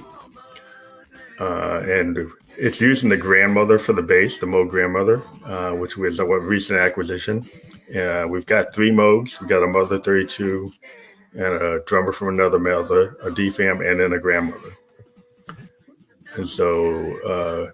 Uh, 1.38 1.80
and 1.80 2.30
it's 2.56 2.80
using 2.80 3.10
the 3.10 3.16
grandmother 3.16 3.78
for 3.78 3.92
the 3.92 4.02
bass, 4.02 4.38
the 4.38 4.46
Moog 4.46 4.70
grandmother, 4.70 5.22
uh, 5.44 5.72
which 5.72 5.96
was 5.96 6.18
a 6.18 6.24
recent 6.24 6.78
acquisition. 6.78 7.48
Uh, 7.94 8.26
we've 8.28 8.46
got 8.46 8.74
three 8.74 8.90
Moogs. 8.90 9.40
We've 9.40 9.48
got 9.48 9.62
a 9.62 9.66
mother 9.66 9.98
32 9.98 10.72
and 11.34 11.62
a 11.62 11.80
drummer 11.86 12.12
from 12.12 12.28
another 12.28 12.58
mother, 12.58 13.16
a 13.22 13.30
DFAM, 13.30 13.88
and 13.88 14.00
then 14.00 14.12
a 14.12 14.18
grandmother. 14.18 14.76
And 16.36 16.48
so 16.48 17.18
uh, 17.22 17.70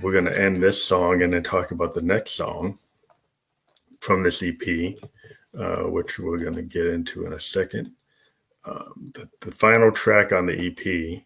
we're 0.00 0.12
going 0.12 0.24
to 0.24 0.42
end 0.42 0.56
this 0.56 0.82
song 0.82 1.22
and 1.22 1.32
then 1.32 1.42
talk 1.42 1.70
about 1.70 1.94
the 1.94 2.02
next 2.02 2.32
song 2.32 2.78
from 4.00 4.22
this 4.22 4.42
EP, 4.42 4.96
uh, 5.58 5.88
which 5.90 6.18
we're 6.18 6.38
going 6.38 6.54
to 6.54 6.62
get 6.62 6.86
into 6.86 7.26
in 7.26 7.34
a 7.34 7.40
second. 7.40 7.92
Um, 8.64 9.12
the, 9.14 9.28
the, 9.40 9.52
final 9.52 9.92
track 9.92 10.32
on 10.32 10.46
the 10.46 10.66
EP 10.66 11.22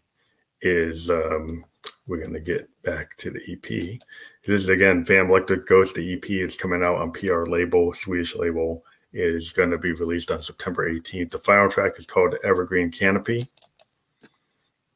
is 0.61 1.09
um, 1.09 1.65
we're 2.05 2.19
going 2.19 2.33
to 2.33 2.39
get 2.39 2.69
back 2.83 3.17
to 3.17 3.31
the 3.31 3.41
EP. 3.51 3.99
This 4.43 4.63
is 4.63 4.69
again 4.69 5.05
Fam 5.05 5.29
Electric 5.29 5.67
Ghost. 5.67 5.95
The 5.95 6.13
EP 6.13 6.29
is 6.29 6.55
coming 6.55 6.83
out 6.83 6.97
on 6.97 7.11
PR 7.11 7.43
label, 7.43 7.93
Swedish 7.93 8.35
label. 8.35 8.83
Is 9.13 9.51
going 9.51 9.71
to 9.71 9.77
be 9.77 9.91
released 9.91 10.31
on 10.31 10.41
September 10.41 10.89
18th. 10.89 11.31
The 11.31 11.37
final 11.39 11.69
track 11.69 11.93
is 11.97 12.05
called 12.05 12.35
Evergreen 12.45 12.91
Canopy. 12.91 13.49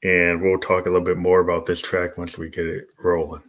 And 0.04 0.42
we'll 0.42 0.60
talk 0.60 0.86
a 0.86 0.90
little 0.90 1.06
bit 1.06 1.18
more 1.18 1.40
about 1.40 1.66
this 1.66 1.82
track 1.82 2.18
once 2.18 2.38
we 2.38 2.50
get 2.50 2.68
it 2.68 2.88
rolling. 3.00 3.44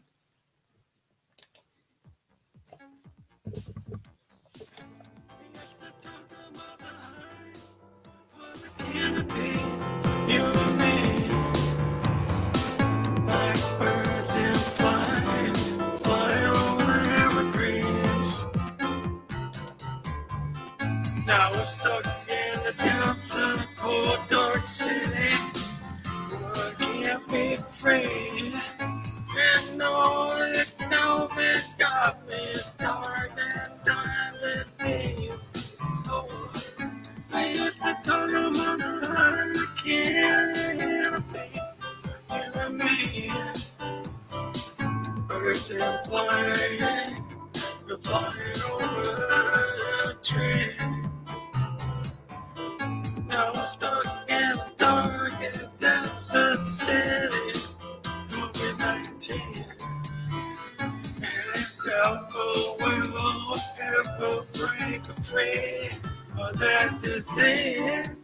But 66.59 66.65
that 66.71 67.05
is 67.05 67.27
it. 67.37 68.17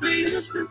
We 0.00 0.20
used 0.20 0.50
to 0.52 0.66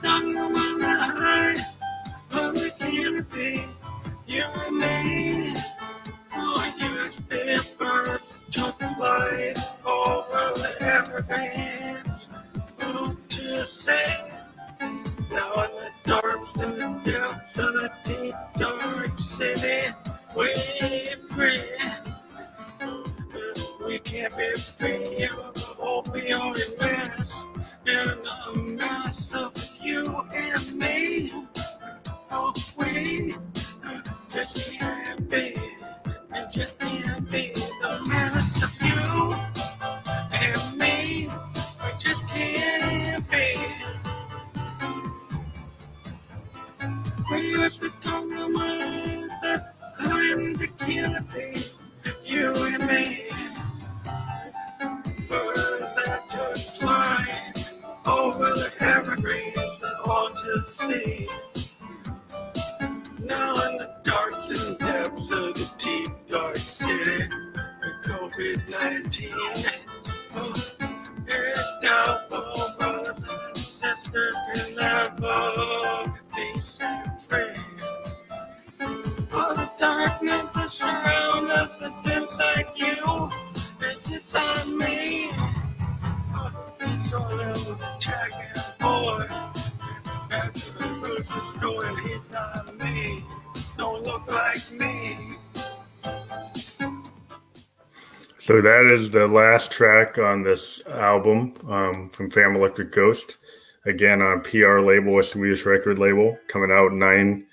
So 98.58 98.62
that 98.64 98.88
is 98.88 99.12
the 99.12 99.28
last 99.28 99.72
track 99.72 100.18
on 100.18 100.42
this 100.42 100.84
album 100.88 101.54
um, 101.70 102.10
from 102.10 102.32
Fam 102.32 102.56
Electric 102.56 102.92
Ghost. 102.92 103.38
Again, 103.86 104.20
on 104.20 104.42
PR 104.42 104.80
label, 104.80 105.20
a 105.20 105.24
Swedish 105.24 105.64
record 105.64 106.00
label, 106.00 106.36
coming 106.48 106.72
out 106.72 106.92
9 106.92 107.46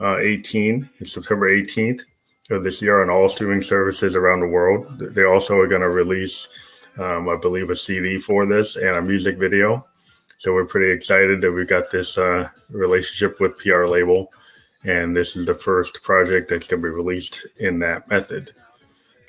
uh, 0.00 0.18
18, 0.18 0.90
it's 0.98 1.12
September 1.12 1.48
18th 1.48 2.00
of 2.50 2.64
this 2.64 2.82
year 2.82 3.00
on 3.00 3.08
all 3.08 3.28
streaming 3.28 3.62
services 3.62 4.16
around 4.16 4.40
the 4.40 4.48
world. 4.48 4.98
They 4.98 5.22
also 5.22 5.56
are 5.58 5.68
going 5.68 5.82
to 5.82 5.90
release, 5.90 6.48
um, 6.98 7.28
I 7.28 7.36
believe, 7.36 7.70
a 7.70 7.76
CD 7.76 8.18
for 8.18 8.44
this 8.44 8.74
and 8.74 8.96
a 8.96 9.00
music 9.00 9.38
video. 9.38 9.86
So 10.38 10.52
we're 10.52 10.64
pretty 10.64 10.90
excited 10.90 11.40
that 11.40 11.52
we've 11.52 11.68
got 11.68 11.90
this 11.90 12.18
uh, 12.18 12.48
relationship 12.68 13.38
with 13.38 13.56
PR 13.58 13.84
label. 13.84 14.32
And 14.82 15.16
this 15.16 15.36
is 15.36 15.46
the 15.46 15.54
first 15.54 16.02
project 16.02 16.48
that's 16.50 16.66
going 16.66 16.82
to 16.82 16.88
be 16.88 16.92
released 16.92 17.46
in 17.60 17.78
that 17.78 18.08
method. 18.08 18.54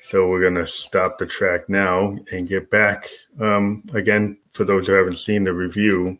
So 0.04 0.28
we're 0.28 0.40
going 0.40 0.54
to 0.54 0.66
stop 0.66 1.18
the 1.18 1.26
track 1.26 1.68
now 1.68 2.16
and 2.32 2.48
get 2.48 2.70
back. 2.70 3.08
Um, 3.38 3.84
again, 3.94 4.38
for 4.52 4.64
those 4.64 4.86
who 4.86 4.92
haven't 4.92 5.18
seen 5.18 5.44
the 5.44 5.52
review 5.52 6.18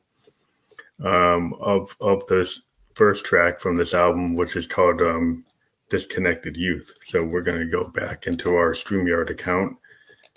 um, 1.05 1.55
of, 1.61 1.97
of 2.01 2.27
this 2.27 2.63
first 2.95 3.25
track 3.25 3.61
from 3.61 3.77
this 3.77 3.95
album, 3.95 4.37
which 4.37 4.57
is 4.57 4.67
called 4.67 5.01
um, 5.01 5.45
Disconnected 5.89 6.57
Youth. 6.57 6.93
So 7.01 7.25
we're 7.25 7.43
going 7.43 7.61
to 7.61 7.67
go 7.67 7.85
back 7.85 8.27
into 8.27 8.55
our 8.55 8.73
StreamYard 8.73 9.31
account 9.31 9.77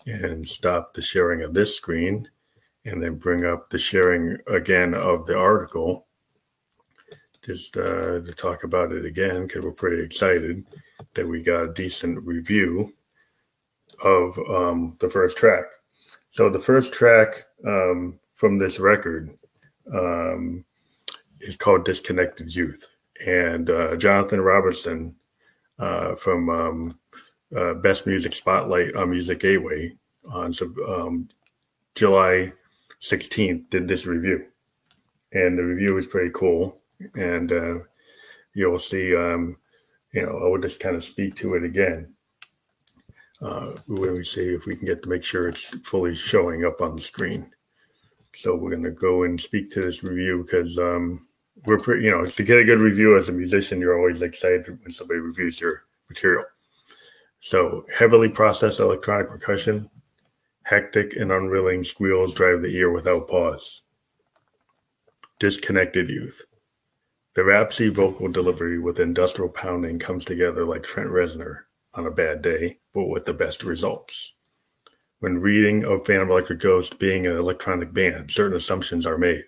and 0.05 0.47
stop 0.47 0.93
the 0.93 1.01
sharing 1.01 1.43
of 1.43 1.53
this 1.53 1.75
screen 1.75 2.29
and 2.85 3.01
then 3.01 3.15
bring 3.15 3.45
up 3.45 3.69
the 3.69 3.77
sharing 3.77 4.37
again 4.47 4.93
of 4.93 5.25
the 5.25 5.37
article 5.37 6.07
just 7.43 7.75
uh, 7.77 8.21
to 8.21 8.33
talk 8.35 8.63
about 8.63 8.91
it 8.91 9.05
again 9.05 9.45
because 9.45 9.63
we're 9.63 9.71
pretty 9.71 10.01
excited 10.01 10.65
that 11.13 11.27
we 11.27 11.41
got 11.41 11.63
a 11.63 11.73
decent 11.73 12.23
review 12.23 12.93
of 14.03 14.37
um, 14.49 14.95
the 14.99 15.09
first 15.09 15.37
track. 15.37 15.65
So 16.31 16.49
the 16.49 16.59
first 16.59 16.93
track 16.93 17.45
um, 17.67 18.19
from 18.35 18.57
this 18.57 18.79
record 18.79 19.37
um, 19.93 20.65
is 21.41 21.57
called 21.57 21.85
"Disconnected 21.85 22.55
Youth," 22.55 22.87
and 23.25 23.69
uh, 23.69 23.95
Jonathan 23.95 24.41
Robertson 24.41 25.15
uh, 25.79 26.15
from 26.15 26.49
um, 26.49 26.99
uh, 27.55 27.75
Best 27.75 28.07
Music 28.07 28.33
Spotlight 28.33 28.95
on 28.95 29.11
Music 29.11 29.39
Gateway 29.39 29.95
on 30.31 30.51
um, 30.87 31.29
July 31.95 32.53
16th 33.01 33.69
did 33.69 33.87
this 33.87 34.05
review, 34.05 34.45
and 35.33 35.57
the 35.57 35.63
review 35.63 35.93
was 35.93 36.07
pretty 36.07 36.31
cool. 36.33 36.79
And 37.15 37.51
uh, 37.51 37.79
you'll 38.53 38.79
see, 38.79 39.15
um, 39.15 39.57
you 40.13 40.21
know, 40.21 40.37
I 40.37 40.47
will 40.47 40.61
just 40.61 40.79
kind 40.79 40.95
of 40.95 41.03
speak 41.03 41.35
to 41.37 41.55
it 41.55 41.63
again 41.63 42.12
uh, 43.43 43.75
when 43.87 44.13
we 44.13 44.23
see 44.23 44.53
if 44.53 44.65
we 44.65 44.75
can 44.75 44.85
get 44.85 45.03
to 45.03 45.09
make 45.09 45.23
sure 45.23 45.47
it's 45.47 45.67
fully 45.85 46.15
showing 46.15 46.65
up 46.65 46.81
on 46.81 46.95
the 46.95 47.01
screen. 47.01 47.51
So 48.33 48.55
we're 48.55 48.71
going 48.71 48.83
to 48.83 48.91
go 48.91 49.23
and 49.23 49.39
speak 49.39 49.69
to 49.71 49.81
this 49.81 50.03
review 50.03 50.43
because 50.43 50.79
um, 50.79 51.27
we're 51.65 51.79
pretty, 51.79 52.05
you 52.05 52.11
know, 52.11 52.25
to 52.25 52.43
get 52.43 52.59
a 52.59 52.63
good 52.63 52.79
review 52.79 53.17
as 53.17 53.29
a 53.29 53.33
musician, 53.33 53.79
you're 53.79 53.97
always 53.97 54.21
excited 54.21 54.79
when 54.81 54.93
somebody 54.93 55.19
reviews 55.19 55.59
your 55.59 55.83
material. 56.09 56.45
So 57.41 57.85
heavily 57.95 58.29
processed 58.29 58.79
electronic 58.79 59.29
percussion, 59.29 59.89
hectic 60.63 61.15
and 61.17 61.31
unwilling 61.31 61.83
squeals 61.83 62.33
drive 62.33 62.61
the 62.61 62.75
ear 62.75 62.91
without 62.91 63.27
pause. 63.27 63.81
Disconnected 65.39 66.09
youth. 66.09 66.41
The 67.35 67.41
rapsy 67.41 67.91
vocal 67.91 68.29
delivery 68.29 68.79
with 68.79 68.99
industrial 68.99 69.49
pounding 69.49 69.99
comes 69.99 70.23
together 70.23 70.63
like 70.65 70.83
Trent 70.83 71.09
Reznor 71.09 71.63
on 71.93 72.05
a 72.07 72.11
bad 72.11 72.41
day, 72.41 72.79
but 72.93 73.05
with 73.05 73.25
the 73.25 73.33
best 73.33 73.63
results. 73.63 74.33
When 75.19 75.39
reading 75.39 75.85
of 75.85 76.05
Phantom 76.05 76.29
Electric 76.29 76.59
Ghost 76.59 76.99
being 76.99 77.25
an 77.25 77.37
electronic 77.37 77.93
band, 77.93 78.31
certain 78.31 78.57
assumptions 78.57 79.05
are 79.05 79.17
made. 79.17 79.45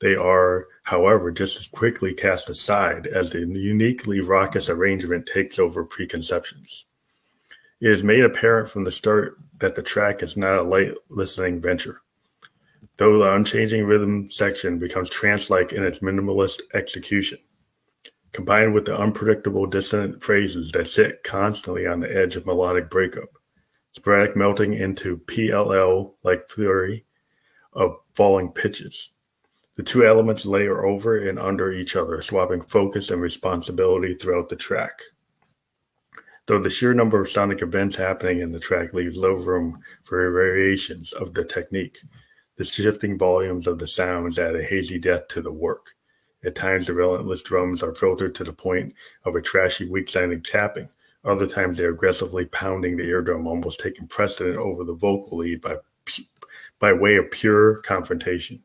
They 0.00 0.14
are, 0.14 0.66
however, 0.84 1.30
just 1.30 1.56
as 1.58 1.68
quickly 1.68 2.14
cast 2.14 2.48
aside 2.48 3.06
as 3.06 3.30
the 3.30 3.40
uniquely 3.40 4.20
raucous 4.20 4.68
arrangement 4.68 5.26
takes 5.26 5.58
over 5.58 5.84
preconceptions. 5.84 6.86
It 7.80 7.90
is 7.90 8.04
made 8.04 8.24
apparent 8.24 8.68
from 8.68 8.84
the 8.84 8.92
start 8.92 9.38
that 9.58 9.74
the 9.74 9.82
track 9.82 10.22
is 10.22 10.36
not 10.36 10.58
a 10.58 10.62
light 10.62 10.92
listening 11.08 11.60
venture. 11.60 12.02
Though 12.96 13.18
the 13.18 13.32
unchanging 13.32 13.84
rhythm 13.84 14.30
section 14.30 14.78
becomes 14.78 15.10
trance 15.10 15.50
like 15.50 15.72
in 15.72 15.82
its 15.82 15.98
minimalist 15.98 16.60
execution, 16.74 17.38
combined 18.34 18.74
with 18.74 18.84
the 18.84 18.98
unpredictable 18.98 19.64
dissonant 19.64 20.22
phrases 20.22 20.72
that 20.72 20.88
sit 20.88 21.22
constantly 21.22 21.86
on 21.86 22.00
the 22.00 22.14
edge 22.14 22.34
of 22.34 22.44
melodic 22.44 22.90
breakup, 22.90 23.28
sporadic 23.92 24.36
melting 24.36 24.74
into 24.74 25.18
PLL 25.18 26.14
like 26.24 26.50
fury 26.50 27.06
of 27.72 27.96
falling 28.12 28.50
pitches. 28.50 29.12
The 29.76 29.84
two 29.84 30.04
elements 30.04 30.44
layer 30.44 30.84
over 30.84 31.16
and 31.16 31.38
under 31.38 31.72
each 31.72 31.94
other, 31.94 32.20
swapping 32.22 32.60
focus 32.62 33.10
and 33.10 33.22
responsibility 33.22 34.14
throughout 34.14 34.48
the 34.48 34.56
track. 34.56 35.00
Though 36.46 36.60
the 36.60 36.70
sheer 36.70 36.92
number 36.92 37.20
of 37.20 37.30
sonic 37.30 37.62
events 37.62 37.96
happening 37.96 38.40
in 38.40 38.50
the 38.50 38.60
track 38.60 38.92
leaves 38.92 39.16
little 39.16 39.38
room 39.38 39.80
for 40.02 40.30
variations 40.30 41.12
of 41.12 41.34
the 41.34 41.44
technique, 41.44 41.98
the 42.56 42.64
shifting 42.64 43.16
volumes 43.16 43.68
of 43.68 43.78
the 43.78 43.86
sounds 43.86 44.38
add 44.38 44.56
a 44.56 44.62
hazy 44.62 44.98
depth 44.98 45.28
to 45.28 45.42
the 45.42 45.52
work. 45.52 45.94
At 46.44 46.54
times, 46.54 46.86
the 46.86 46.94
relentless 46.94 47.42
drums 47.42 47.82
are 47.82 47.94
filtered 47.94 48.34
to 48.34 48.44
the 48.44 48.52
point 48.52 48.94
of 49.24 49.34
a 49.34 49.40
trashy, 49.40 49.88
weak 49.88 50.08
sounding 50.08 50.42
tapping. 50.42 50.88
Other 51.24 51.46
times, 51.46 51.78
they 51.78 51.84
are 51.84 51.90
aggressively 51.90 52.44
pounding 52.46 52.96
the 52.96 53.04
eardrum, 53.04 53.46
almost 53.46 53.80
taking 53.80 54.06
precedent 54.06 54.58
over 54.58 54.84
the 54.84 54.94
vocal 54.94 55.38
lead 55.38 55.62
by, 55.62 55.76
by 56.78 56.92
way 56.92 57.16
of 57.16 57.30
pure 57.30 57.78
confrontation. 57.78 58.62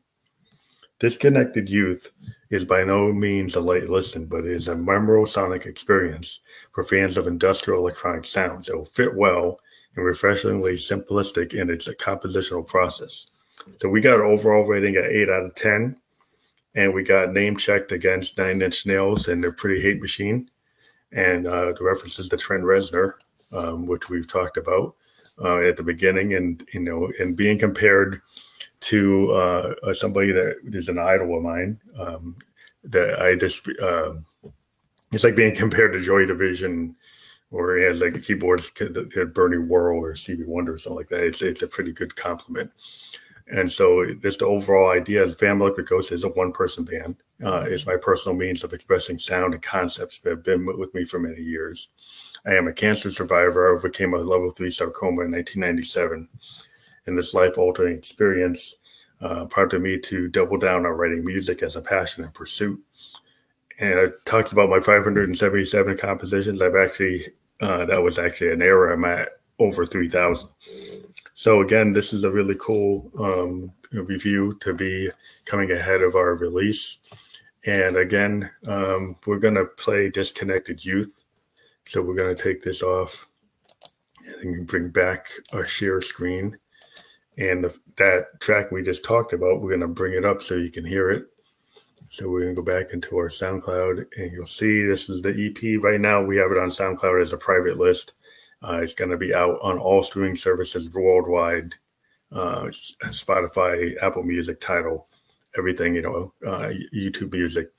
Disconnected 0.98 1.70
Youth 1.70 2.12
is 2.50 2.66
by 2.66 2.84
no 2.84 3.10
means 3.10 3.56
a 3.56 3.60
light 3.60 3.88
listen, 3.88 4.26
but 4.26 4.44
it 4.44 4.52
is 4.52 4.68
a 4.68 4.76
memorable 4.76 5.24
sonic 5.24 5.64
experience 5.64 6.40
for 6.72 6.84
fans 6.84 7.16
of 7.16 7.26
industrial 7.26 7.80
electronic 7.80 8.26
sounds. 8.26 8.68
It 8.68 8.76
will 8.76 8.84
fit 8.84 9.16
well 9.16 9.58
and 9.96 10.04
refreshingly 10.04 10.74
simplistic 10.74 11.54
in 11.54 11.70
its 11.70 11.88
compositional 11.88 12.66
process. 12.66 13.28
So 13.78 13.88
we 13.88 14.02
got 14.02 14.20
an 14.20 14.26
overall 14.26 14.66
rating 14.66 14.96
at 14.96 15.10
8 15.10 15.30
out 15.30 15.44
of 15.46 15.54
10, 15.54 15.96
and 16.74 16.94
we 16.94 17.02
got 17.02 17.32
name 17.32 17.56
checked 17.56 17.92
against 17.92 18.38
Nine 18.38 18.62
Inch 18.62 18.86
Nails 18.86 19.28
and 19.28 19.42
their 19.42 19.52
Pretty 19.52 19.80
Hate 19.80 20.00
Machine, 20.00 20.48
and 21.12 21.46
uh, 21.46 21.72
the 21.72 21.84
references 21.84 22.28
to 22.28 22.36
Trent 22.36 22.62
Reznor, 22.62 23.14
um, 23.52 23.86
which 23.86 24.08
we've 24.08 24.28
talked 24.28 24.56
about 24.56 24.94
uh, 25.42 25.58
at 25.58 25.76
the 25.76 25.82
beginning, 25.82 26.34
and 26.34 26.66
you 26.72 26.80
know, 26.80 27.10
and 27.18 27.36
being 27.36 27.58
compared 27.58 28.20
to 28.80 29.30
uh, 29.32 29.74
uh, 29.82 29.94
somebody 29.94 30.32
that 30.32 30.56
is 30.64 30.88
an 30.88 30.98
idol 30.98 31.36
of 31.36 31.42
mine. 31.42 31.78
Um, 31.98 32.36
that 32.84 33.20
I 33.20 33.34
just 33.34 33.68
uh, 33.82 34.14
it's 35.12 35.24
like 35.24 35.36
being 35.36 35.54
compared 35.54 35.92
to 35.92 36.00
Joy 36.00 36.24
Division, 36.24 36.96
or 37.50 37.78
has 37.78 38.00
like 38.00 38.14
a 38.14 38.20
keyboardist, 38.20 39.34
Bernie 39.34 39.58
Worrell 39.58 40.00
or 40.00 40.14
Stevie 40.14 40.44
Wonder 40.44 40.74
or 40.74 40.78
something 40.78 40.96
like 40.96 41.08
that. 41.08 41.24
It's 41.24 41.42
it's 41.42 41.62
a 41.62 41.66
pretty 41.66 41.92
good 41.92 42.14
compliment. 42.16 42.70
And 43.50 43.70
so, 43.70 44.04
this 44.20 44.36
the 44.36 44.46
overall 44.46 44.90
idea 44.90 45.24
of 45.24 45.38
Phantom 45.38 45.62
Electric 45.62 45.88
Ghost 45.88 46.12
is 46.12 46.22
a 46.22 46.28
one 46.28 46.52
person 46.52 46.84
band. 46.84 47.16
Uh, 47.44 47.64
it's 47.66 47.86
my 47.86 47.96
personal 47.96 48.36
means 48.36 48.62
of 48.62 48.72
expressing 48.72 49.18
sound 49.18 49.54
and 49.54 49.62
concepts 49.62 50.18
that 50.18 50.30
have 50.30 50.44
been 50.44 50.66
with 50.66 50.94
me 50.94 51.04
for 51.04 51.18
many 51.18 51.42
years. 51.42 51.90
I 52.46 52.54
am 52.54 52.68
a 52.68 52.72
cancer 52.72 53.10
survivor. 53.10 53.68
I 53.68 53.76
overcame 53.76 54.14
a 54.14 54.18
level 54.18 54.50
three 54.50 54.70
sarcoma 54.70 55.22
in 55.22 55.32
1997 55.32 56.28
And 57.06 57.18
this 57.18 57.34
life 57.34 57.58
altering 57.58 57.96
experience 57.96 58.76
uh, 59.20 59.46
prompted 59.46 59.82
me 59.82 59.98
to 59.98 60.28
double 60.28 60.56
down 60.56 60.86
on 60.86 60.92
writing 60.92 61.24
music 61.24 61.62
as 61.62 61.76
a 61.76 61.82
passion 61.82 62.24
and 62.24 62.32
pursuit. 62.32 62.80
And 63.80 63.98
I 63.98 64.06
talked 64.26 64.52
about 64.52 64.70
my 64.70 64.80
577 64.80 65.96
compositions. 65.96 66.62
I've 66.62 66.76
actually, 66.76 67.24
uh, 67.60 67.86
that 67.86 68.02
was 68.02 68.18
actually 68.18 68.52
an 68.52 68.62
error. 68.62 68.92
I'm 68.92 69.04
at 69.04 69.40
over 69.58 69.84
3,000. 69.84 70.48
So, 71.40 71.62
again, 71.62 71.94
this 71.94 72.12
is 72.12 72.24
a 72.24 72.30
really 72.30 72.54
cool 72.56 73.10
um, 73.18 73.72
review 73.92 74.58
to 74.60 74.74
be 74.74 75.08
coming 75.46 75.70
ahead 75.70 76.02
of 76.02 76.14
our 76.14 76.34
release. 76.34 76.98
And 77.64 77.96
again, 77.96 78.50
um, 78.66 79.16
we're 79.24 79.38
going 79.38 79.54
to 79.54 79.64
play 79.64 80.10
Disconnected 80.10 80.84
Youth. 80.84 81.24
So, 81.86 82.02
we're 82.02 82.14
going 82.14 82.36
to 82.36 82.42
take 82.42 82.62
this 82.62 82.82
off 82.82 83.30
and 84.42 84.66
bring 84.66 84.90
back 84.90 85.28
our 85.54 85.64
share 85.64 86.02
screen. 86.02 86.58
And 87.38 87.64
the, 87.64 87.74
that 87.96 88.38
track 88.40 88.70
we 88.70 88.82
just 88.82 89.02
talked 89.02 89.32
about, 89.32 89.62
we're 89.62 89.70
going 89.70 89.80
to 89.80 89.88
bring 89.88 90.12
it 90.12 90.26
up 90.26 90.42
so 90.42 90.56
you 90.56 90.70
can 90.70 90.84
hear 90.84 91.10
it. 91.10 91.24
So 92.10 92.28
we're 92.28 92.42
going 92.42 92.54
to 92.54 92.62
go 92.62 92.70
back 92.70 92.92
into 92.92 93.16
our 93.16 93.30
SoundCloud 93.30 94.04
and 94.18 94.30
you'll 94.30 94.44
see 94.44 94.84
this 94.84 95.08
is 95.08 95.22
the 95.22 95.30
EP. 95.30 95.82
Right 95.82 96.02
now, 96.02 96.22
we 96.22 96.36
have 96.36 96.50
it 96.50 96.58
on 96.58 96.68
SoundCloud 96.68 97.22
as 97.22 97.32
a 97.32 97.38
private 97.38 97.78
list. 97.78 98.12
Uh, 98.62 98.80
it's 98.82 98.94
going 98.94 99.10
to 99.10 99.16
be 99.16 99.34
out 99.34 99.58
on 99.62 99.78
all 99.78 100.02
streaming 100.02 100.36
services 100.36 100.92
worldwide 100.92 101.74
uh, 102.32 102.64
Spotify, 103.08 103.94
Apple 104.02 104.22
Music, 104.22 104.60
Tidal, 104.60 105.08
everything, 105.56 105.94
you 105.94 106.02
know, 106.02 106.32
uh, 106.46 106.70
YouTube 106.94 107.32
Music. 107.32 107.70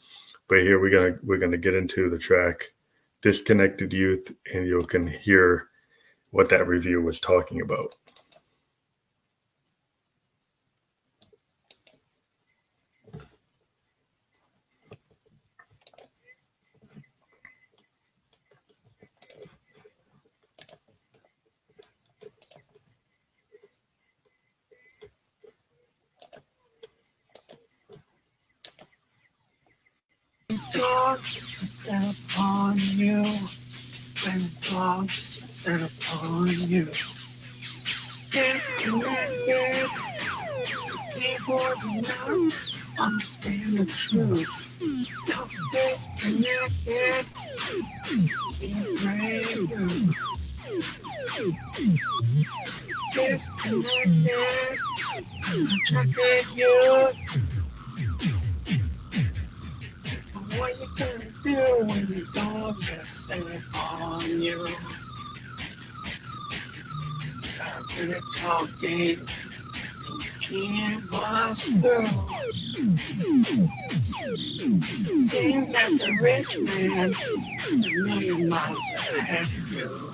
But 0.48 0.60
here 0.60 0.80
we're 0.80 0.90
gonna 0.90 1.18
we're 1.24 1.38
gonna 1.38 1.58
get 1.58 1.74
into 1.74 2.10
the 2.10 2.18
track 2.18 2.74
"Disconnected 3.22 3.94
Youth," 3.94 4.36
and 4.54 4.68
you 4.68 4.80
can 4.82 5.08
hear 5.08 5.70
what 6.32 6.50
that 6.50 6.68
review 6.68 7.02
was 7.02 7.20
talking 7.20 7.62
about. 7.62 7.96
Dogs 30.74 31.60
descend 31.60 32.16
upon 32.30 32.78
you, 32.78 33.24
when 34.24 34.42
dogs 34.70 35.16
descend 35.40 35.84
upon 35.84 36.48
you. 36.48 36.86
Disconnected, 38.32 39.90
keyboard 41.14 41.78
not 41.86 42.54
understand 43.00 43.78
the 43.78 43.86
truth. 43.86 44.80
Don't 45.28 45.52
disconnected, 45.72 47.26
keep 48.60 48.84
breaking. 49.02 50.14
Disconnected, 53.14 54.28
I'm 55.44 55.68
checking 55.86 56.58
you. 56.58 57.51
What 60.62 60.80
you 60.80 60.88
gonna 60.96 61.26
do 61.44 61.86
when 61.88 62.06
the 62.06 62.24
dog 62.36 62.78
is 62.82 63.08
sitting 63.08 63.64
on 63.74 64.22
you? 64.40 64.68
After 67.60 68.06
the 68.06 68.22
talking, 68.38 69.18
and 70.06 70.24
you 70.24 70.32
can't 70.40 71.10
bust 71.10 71.72
through. 71.82 72.06
Seems 75.24 75.74
that 75.74 75.90
the 75.98 76.20
rich 76.22 76.56
man 76.60 77.10
is 77.10 77.72
a 77.72 77.78
million 78.06 78.50
miles 78.50 78.78
ahead 79.18 79.48
of 79.48 79.72
you. 79.74 80.14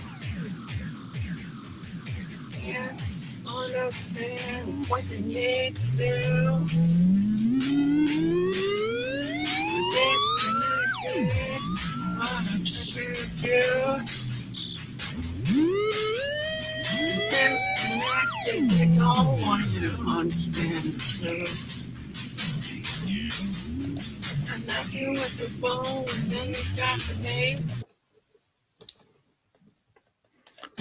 Can't 2.54 3.02
understand 3.46 4.88
what 4.88 5.04
you 5.12 5.20
need 5.20 5.76
to 5.76 5.88
do. 5.98 7.17
You 24.92 25.12
with 25.12 25.38
the 25.38 25.50
and 27.12 27.24
then. 27.24 27.58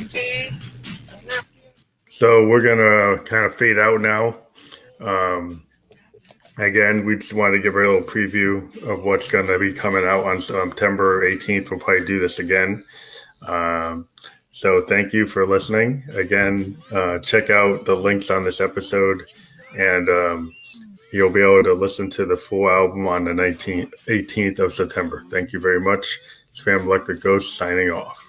Okay. 0.01 0.51
So 2.09 2.47
we're 2.47 2.63
gonna 2.63 3.23
kind 3.25 3.45
of 3.45 3.55
fade 3.55 3.79
out 3.79 4.01
now. 4.01 4.37
Um, 5.01 5.65
again, 6.59 7.05
we 7.05 7.17
just 7.17 7.35
want 7.35 7.55
to 7.55 7.61
give 7.61 7.75
a 7.85 7.93
little 7.93 8.01
preview 8.09 8.65
of 8.89 9.05
what's 9.05 9.31
to 9.47 9.59
be 9.59 9.73
coming 9.73 10.05
out 10.05 10.25
on 10.25 10.41
September 10.41 11.29
18th. 11.31 11.71
We'll 11.71 11.81
probably 11.81 12.07
do 12.07 12.19
this 12.19 12.39
again. 12.39 12.85
Um, 13.43 14.09
so 14.57 14.81
thank 14.81 15.13
you 15.13 15.27
for 15.27 15.47
listening. 15.47 16.03
Again, 16.15 16.79
uh, 16.91 17.19
check 17.19 17.51
out 17.51 17.85
the 17.85 17.95
links 17.95 18.31
on 18.31 18.43
this 18.43 18.59
episode, 18.59 19.25
and 19.77 20.09
um, 20.09 20.57
you'll 21.13 21.29
be 21.29 21.43
able 21.43 21.63
to 21.65 21.75
listen 21.75 22.09
to 22.13 22.25
the 22.25 22.39
full 22.39 22.71
album 22.71 23.07
on 23.07 23.25
the 23.25 23.33
19th, 23.33 23.93
18th 24.07 24.61
of 24.61 24.73
September. 24.73 25.23
Thank 25.31 25.53
you 25.53 25.61
very 25.61 25.79
much. 25.79 26.07
It's 26.49 26.61
Phantom 26.61 26.87
Electric 26.87 27.21
Ghost 27.21 27.59
signing 27.59 27.91
off. 27.91 28.26